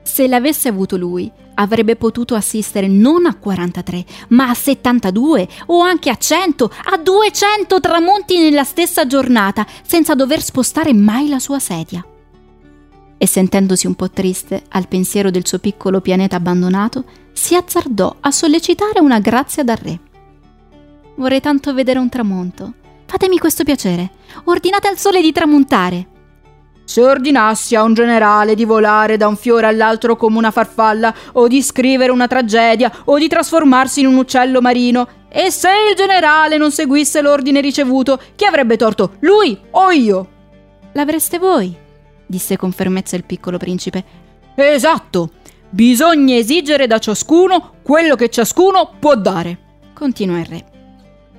[0.00, 6.10] Se l'avesse avuto lui, avrebbe potuto assistere non a 43, ma a 72 o anche
[6.10, 12.04] a 100, a 200 tramonti nella stessa giornata, senza dover spostare mai la sua sedia.
[13.20, 18.30] E sentendosi un po' triste al pensiero del suo piccolo pianeta abbandonato, si azzardò a
[18.30, 19.98] sollecitare una grazia dal re.
[21.16, 22.74] Vorrei tanto vedere un tramonto.
[23.06, 24.10] Fatemi questo piacere.
[24.44, 26.17] Ordinate al sole di tramontare.
[26.88, 31.46] Se ordinassi a un generale di volare da un fiore all'altro come una farfalla, o
[31.46, 36.56] di scrivere una tragedia, o di trasformarsi in un uccello marino, e se il generale
[36.56, 39.16] non seguisse l'ordine ricevuto, chi avrebbe torto?
[39.18, 40.28] Lui o io?
[40.92, 41.76] L'avreste voi,
[42.24, 44.02] disse con fermezza il piccolo principe.
[44.54, 45.32] Esatto.
[45.68, 49.58] Bisogna esigere da ciascuno quello che ciascuno può dare,
[49.92, 50.64] continuò il re.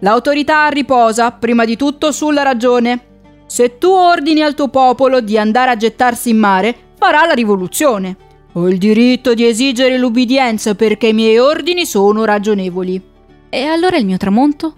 [0.02, 3.09] L'autorità riposa, prima di tutto, sulla ragione.
[3.50, 8.16] Se tu ordini al tuo popolo di andare a gettarsi in mare, farà la rivoluzione.
[8.54, 13.02] Ho il diritto di esigere l'ubbidienza perché i miei ordini sono ragionevoli.
[13.50, 14.76] E allora il mio tramonto?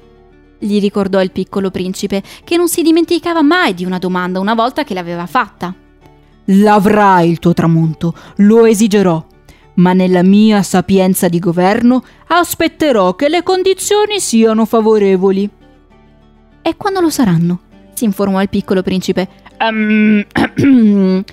[0.58, 4.86] gli ricordò il piccolo principe, che non si dimenticava mai di una domanda una volta
[4.86, 5.76] che l'aveva fatta.
[6.46, 9.26] L'avrai il tuo tramonto, lo esigerò,
[9.76, 15.50] ma nella mia sapienza di governo aspetterò che le condizioni siano favorevoli.
[16.62, 17.60] E quando lo saranno?
[18.02, 19.28] Si informò il piccolo principe.
[19.60, 20.26] Um,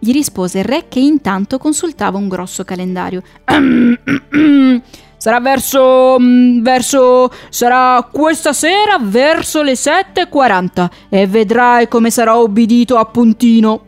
[0.00, 3.20] Gli rispose il re che intanto consultava un grosso calendario.
[5.16, 6.16] sarà verso.
[6.20, 7.32] Mm, verso.
[7.48, 13.86] sarà questa sera verso le 7.40 e vedrai come sarà obbedito a puntino.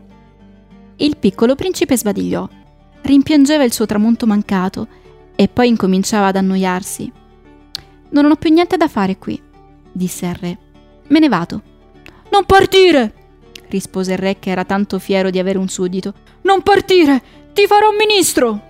[0.97, 2.49] Il piccolo principe sbadigliò.
[3.03, 4.89] Rimpiangeva il suo tramonto mancato
[5.37, 7.11] e poi incominciava ad annoiarsi.
[8.11, 9.41] Non ho più niente da fare qui,
[9.93, 10.59] disse il re.
[11.07, 11.70] Me ne vado.
[12.31, 13.14] Non partire!
[13.68, 16.14] rispose il re che era tanto fiero di avere un suddito.
[16.43, 17.22] Non partire!
[17.53, 18.61] Ti farò ministro!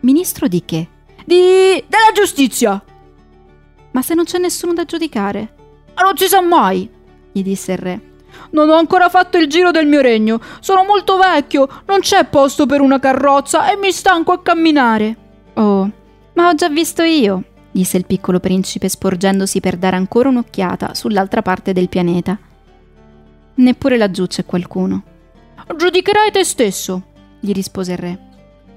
[0.00, 0.88] Ministro di che?
[1.24, 1.84] Di...
[1.86, 2.82] della giustizia!
[3.92, 5.54] Ma se non c'è nessuno da giudicare?
[5.94, 6.88] Ma non si sa mai!
[7.30, 8.00] gli disse il re.
[8.50, 10.40] Non ho ancora fatto il giro del mio regno.
[10.60, 15.16] Sono molto vecchio, non c'è posto per una carrozza e mi stanco a camminare.
[15.54, 15.90] Oh,
[16.34, 21.42] ma ho già visto io, disse il piccolo principe sporgendosi per dare ancora un'occhiata sull'altra
[21.42, 22.38] parte del pianeta.
[23.54, 25.02] Neppure laggiù c'è qualcuno.
[25.76, 27.02] Giudicherai te stesso,
[27.40, 28.18] gli rispose il re.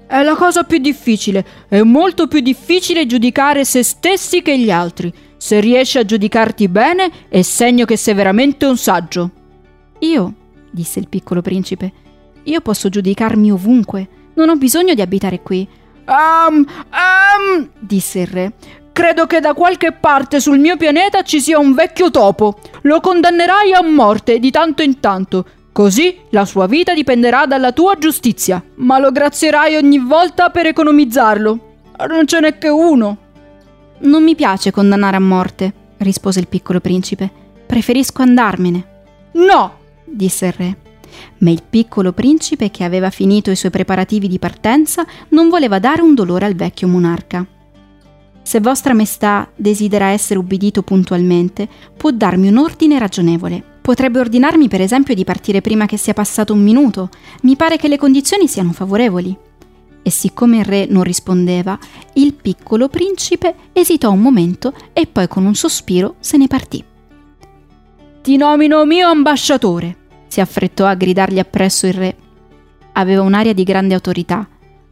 [0.06, 1.44] È la cosa più difficile.
[1.68, 5.12] È molto più difficile giudicare se stessi che gli altri.
[5.36, 9.30] Se riesci a giudicarti bene, è segno che sei veramente un saggio.
[10.00, 10.34] Io,
[10.70, 11.92] disse il piccolo principe,
[12.44, 14.08] io posso giudicarmi ovunque.
[14.34, 15.66] Non ho bisogno di abitare qui.
[16.06, 18.52] Um, um, disse il re.
[18.96, 22.58] Credo che da qualche parte sul mio pianeta ci sia un vecchio topo.
[22.84, 25.44] Lo condannerai a morte di tanto in tanto.
[25.70, 28.64] Così la sua vita dipenderà dalla tua giustizia.
[28.76, 31.76] Ma lo grazierai ogni volta per economizzarlo.
[32.08, 33.18] Non ce n'è che uno.
[33.98, 37.30] Non mi piace condannare a morte, rispose il piccolo principe.
[37.66, 38.86] Preferisco andarmene.
[39.32, 39.74] No,
[40.06, 40.76] disse il re.
[41.40, 46.00] Ma il piccolo principe, che aveva finito i suoi preparativi di partenza, non voleva dare
[46.00, 47.46] un dolore al vecchio monarca.
[48.46, 53.60] Se vostra maestà desidera essere ubbidito puntualmente, può darmi un ordine ragionevole.
[53.82, 57.08] Potrebbe ordinarmi per esempio di partire prima che sia passato un minuto.
[57.42, 59.36] Mi pare che le condizioni siano favorevoli.
[60.00, 61.76] E siccome il re non rispondeva,
[62.12, 66.84] il piccolo principe esitò un momento e poi con un sospiro se ne partì.
[68.22, 69.96] Ti nomino mio ambasciatore,
[70.28, 72.16] si affrettò a gridargli appresso il re.
[72.92, 74.46] Aveva un'aria di grande autorità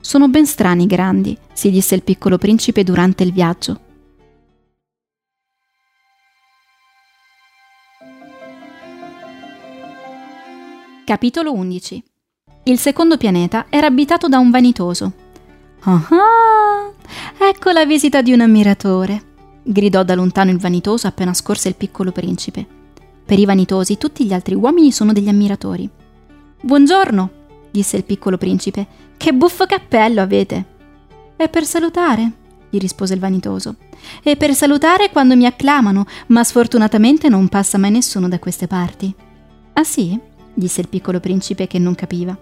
[0.04, 3.80] sono ben strani i grandi, si disse il piccolo principe durante il viaggio.
[11.06, 12.02] Capitolo 11
[12.64, 15.12] Il secondo pianeta era abitato da un vanitoso.
[15.80, 16.92] Ah, ah
[17.38, 19.22] ecco la visita di un ammiratore,
[19.62, 22.66] gridò da lontano il vanitoso appena scorse il piccolo principe.
[23.24, 25.88] Per i vanitosi tutti gli altri uomini sono degli ammiratori.
[26.60, 27.30] Buongiorno,
[27.74, 30.64] disse il piccolo principe che buffo cappello avete!
[31.34, 32.30] È per salutare,
[32.70, 33.74] gli rispose il vanitoso.
[34.22, 39.12] E per salutare quando mi acclamano, ma sfortunatamente non passa mai nessuno da queste parti.
[39.72, 40.16] Ah sì?
[40.54, 42.38] disse il piccolo principe che non capiva.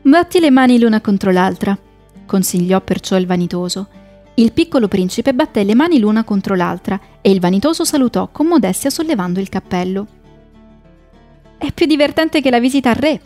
[0.00, 1.78] Batti le mani l'una contro l'altra,
[2.24, 3.88] consigliò perciò il vanitoso.
[4.36, 8.88] Il piccolo principe batté le mani l'una contro l'altra e il vanitoso salutò con modestia
[8.88, 10.06] sollevando il cappello.
[11.58, 13.20] È più divertente che la visita al re,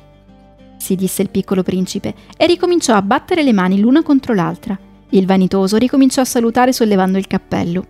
[0.84, 4.78] si disse il piccolo principe, e ricominciò a battere le mani l'una contro l'altra.
[5.08, 7.86] Il vanitoso ricominciò a salutare sollevando il cappello.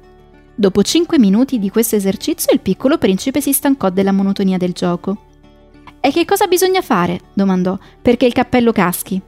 [0.55, 5.25] Dopo cinque minuti di questo esercizio il piccolo principe si stancò della monotonia del gioco.
[6.01, 7.21] E che cosa bisogna fare?
[7.33, 9.21] domandò, perché il cappello caschi.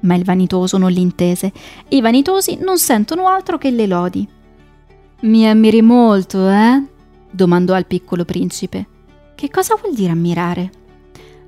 [0.00, 1.50] Ma il vanitoso non l'intese.
[1.88, 4.28] I vanitosi non sentono altro che le lodi.
[5.22, 6.82] Mi ammiri molto, eh?
[7.28, 8.86] domandò al piccolo principe.
[9.34, 10.70] Che cosa vuol dire ammirare?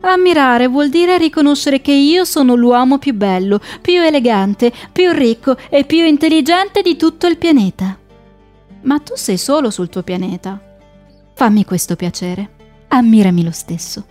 [0.03, 5.85] Ammirare vuol dire riconoscere che io sono l'uomo più bello, più elegante, più ricco e
[5.85, 7.99] più intelligente di tutto il pianeta.
[8.83, 10.59] Ma tu sei solo sul tuo pianeta.
[11.35, 12.51] Fammi questo piacere.
[12.89, 14.07] Ammirami lo stesso.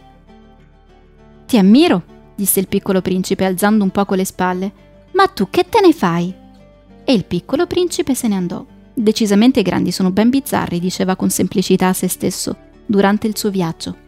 [1.48, 2.04] Ti ammiro,
[2.36, 4.72] disse il piccolo principe alzando un poco le spalle.
[5.14, 6.32] Ma tu che te ne fai?
[7.04, 8.64] E il piccolo principe se ne andò.
[8.94, 13.50] Decisamente i grandi sono ben bizzarri, diceva con semplicità a se stesso durante il suo
[13.50, 14.08] viaggio.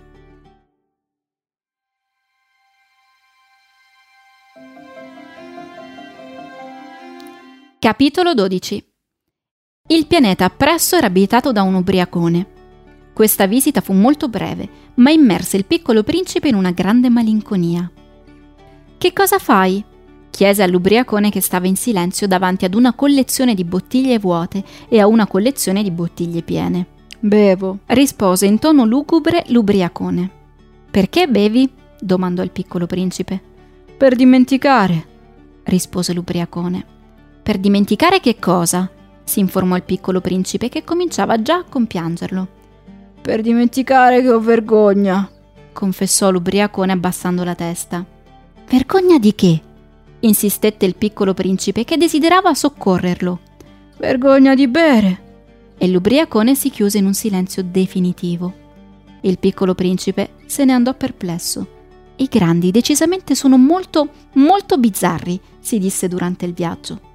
[7.84, 8.86] Capitolo 12
[9.88, 12.46] Il pianeta appresso era abitato da un ubriacone.
[13.12, 17.90] Questa visita fu molto breve, ma immerse il piccolo principe in una grande malinconia.
[19.00, 19.84] Che cosa fai?
[20.30, 25.08] chiese all'ubriacone che stava in silenzio davanti ad una collezione di bottiglie vuote e a
[25.08, 26.86] una collezione di bottiglie piene.
[27.20, 30.30] Bevo, rispose in tono lugubre l'ubriacone.
[30.92, 31.68] Perché bevi?
[32.00, 33.42] domandò il piccolo principe.
[33.98, 35.08] Per dimenticare,
[35.64, 37.00] rispose l'ubriacone.
[37.44, 38.89] Per dimenticare che cosa?
[39.24, 42.48] si informò il piccolo principe che cominciava già a compiangerlo.
[43.22, 45.30] Per dimenticare che ho vergogna,
[45.72, 48.06] confessò l'ubriacone abbassando la testa.
[48.68, 49.62] Vergogna di che?
[50.20, 53.39] insistette il piccolo principe che desiderava soccorrerlo.
[53.98, 55.30] Vergogna di bere.
[55.78, 58.54] E l'ubriacone si chiuse in un silenzio definitivo.
[59.22, 61.80] Il piccolo principe se ne andò perplesso.
[62.18, 67.10] I grandi decisamente sono molto, molto bizzarri, si disse durante il viaggio.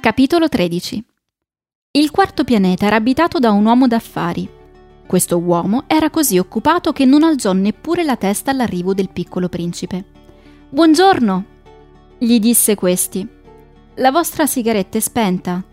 [0.00, 1.04] Capitolo 13
[1.90, 4.48] Il quarto pianeta era abitato da un uomo d'affari.
[5.04, 10.04] Questo uomo era così occupato che non alzò neppure la testa all'arrivo del piccolo principe.
[10.68, 11.44] Buongiorno,
[12.16, 13.26] gli disse questi.
[13.96, 15.64] La vostra sigaretta è spenta.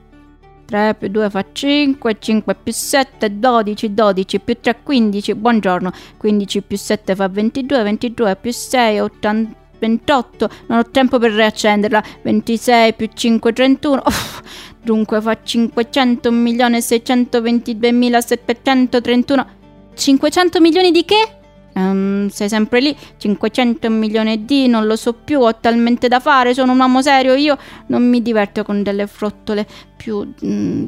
[0.65, 6.61] 3 più 2 fa 5, 5 più 7, 12, 12 più 3, 15, buongiorno, 15
[6.63, 9.64] più 7 fa 22, 22 più 6, 80.
[9.79, 14.41] 28, non ho tempo per riaccenderla, 26 più 5, 31, Uff,
[14.81, 19.45] dunque fa 500 milioni 622.731,
[19.93, 21.39] 500 milioni di che?
[21.75, 26.53] Um, sei sempre lì, 500 milioni di, non lo so più, ho talmente da fare,
[26.53, 27.57] sono un uomo serio, io.
[27.87, 29.67] Non mi diverto con delle frottole,
[29.97, 30.85] più mm,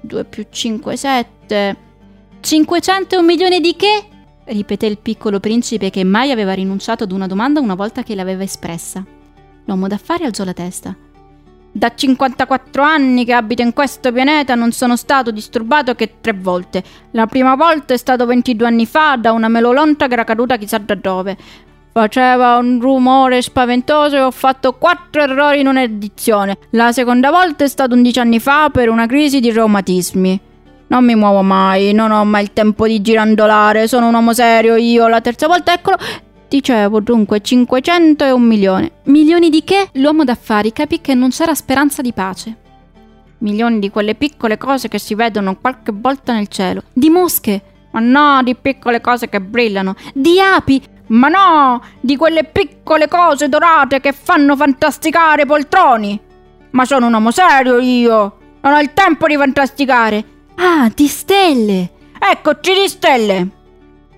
[0.00, 1.76] 2 più 5, 7,
[2.40, 4.06] 500 milioni di che?
[4.44, 8.42] Ripeté il piccolo principe che mai aveva rinunciato ad una domanda una volta che l'aveva
[8.42, 9.04] espressa.
[9.64, 10.94] L'uomo d'affari alzò la testa.
[11.76, 16.84] Da 54 anni che abito in questo pianeta non sono stato disturbato che tre volte.
[17.12, 20.78] La prima volta è stato 22 anni fa da una melolonta che era caduta chissà
[20.78, 21.36] da dove.
[21.90, 26.58] Faceva un rumore spaventoso e ho fatto quattro errori in un'edizione.
[26.70, 30.40] La seconda volta è stato 11 anni fa per una crisi di reumatismi.
[30.94, 34.76] Non mi muovo mai, non ho mai il tempo di girandolare, sono un uomo serio
[34.76, 35.08] io.
[35.08, 35.96] La terza volta, eccolo.
[36.48, 38.92] Dicevo dunque 500 e un milione.
[39.06, 39.88] Milioni di che?
[39.94, 42.56] L'uomo d'affari capì che non c'era speranza di pace.
[43.38, 46.84] Milioni di quelle piccole cose che si vedono qualche volta nel cielo.
[46.92, 47.62] Di mosche.
[47.90, 49.96] Ma no, di piccole cose che brillano.
[50.14, 50.80] Di api.
[51.08, 56.20] Ma no, di quelle piccole cose dorate che fanno fantasticare poltroni.
[56.70, 58.36] Ma sono un uomo serio io.
[58.60, 60.26] Non ho il tempo di fantasticare.
[60.56, 61.90] Ah, di stelle!
[62.18, 63.48] Eccoci di stelle!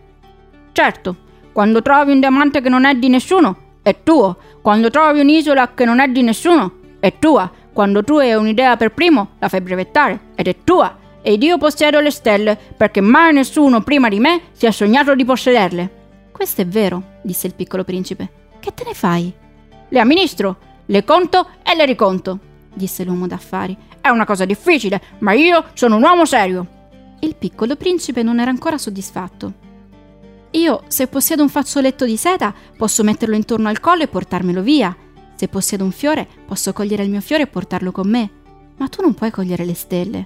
[0.71, 1.15] Certo,
[1.51, 4.35] quando trovi un diamante che non è di nessuno, è tuo.
[4.63, 7.51] Quando trovi un'isola che non è di nessuno, è tua.
[7.71, 10.97] Quando tu hai un'idea per primo, la fai brevettare ed è tua.
[11.21, 15.23] Ed io possiedo le stelle, perché mai nessuno prima di me si è sognato di
[15.23, 15.99] possederle.
[16.31, 18.27] Questo è vero, disse il piccolo principe.
[18.59, 19.31] Che te ne fai?
[19.87, 22.39] Le amministro, le conto e le riconto,
[22.73, 23.77] disse l'uomo d'affari.
[24.01, 26.79] È una cosa difficile, ma io sono un uomo serio.
[27.19, 29.53] Il piccolo principe non era ancora soddisfatto.
[30.51, 34.95] Io, se possiedo un fazzoletto di seta, posso metterlo intorno al collo e portarmelo via.
[35.35, 38.29] Se possiedo un fiore, posso cogliere il mio fiore e portarlo con me.
[38.77, 40.25] Ma tu non puoi cogliere le stelle.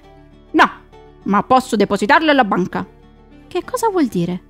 [0.52, 0.70] No,
[1.24, 2.86] ma posso depositarle alla banca.
[3.46, 4.40] Che cosa vuol dire?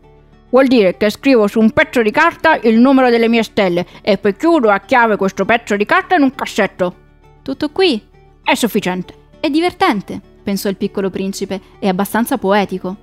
[0.51, 4.19] Vuol dire che scrivo su un pezzo di carta il numero delle mie stelle e
[4.19, 6.95] poi chiudo a chiave questo pezzo di carta in un cassetto.
[7.43, 8.15] Tutto qui?
[8.47, 9.13] È sufficiente.
[9.41, 12.97] È divertente, pensò il piccolo principe, è abbastanza poetico.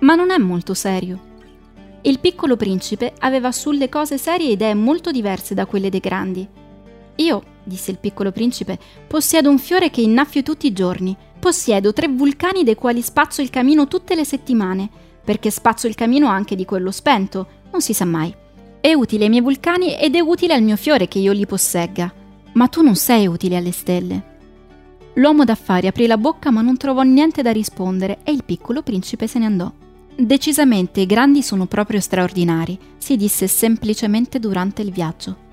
[0.00, 1.16] Ma non è molto serio.
[2.02, 6.44] Il piccolo principe aveva sulle cose serie idee molto diverse da quelle dei grandi.
[7.14, 12.08] Io, disse il piccolo principe, possiedo un fiore che innaffio tutti i giorni, possiedo tre
[12.08, 14.90] vulcani dei quali spazzo il camino tutte le settimane,
[15.24, 18.34] perché spazzo il camino anche di quello spento, non si sa mai.
[18.80, 22.12] È utile ai miei vulcani ed è utile al mio fiore che io li possegga.
[22.54, 24.29] Ma tu non sei utile alle stelle.
[25.14, 29.26] L'uomo d'affari aprì la bocca ma non trovò niente da rispondere e il piccolo principe
[29.26, 29.72] se ne andò.
[30.16, 35.48] Decisamente i grandi sono proprio straordinari, si disse semplicemente durante il viaggio.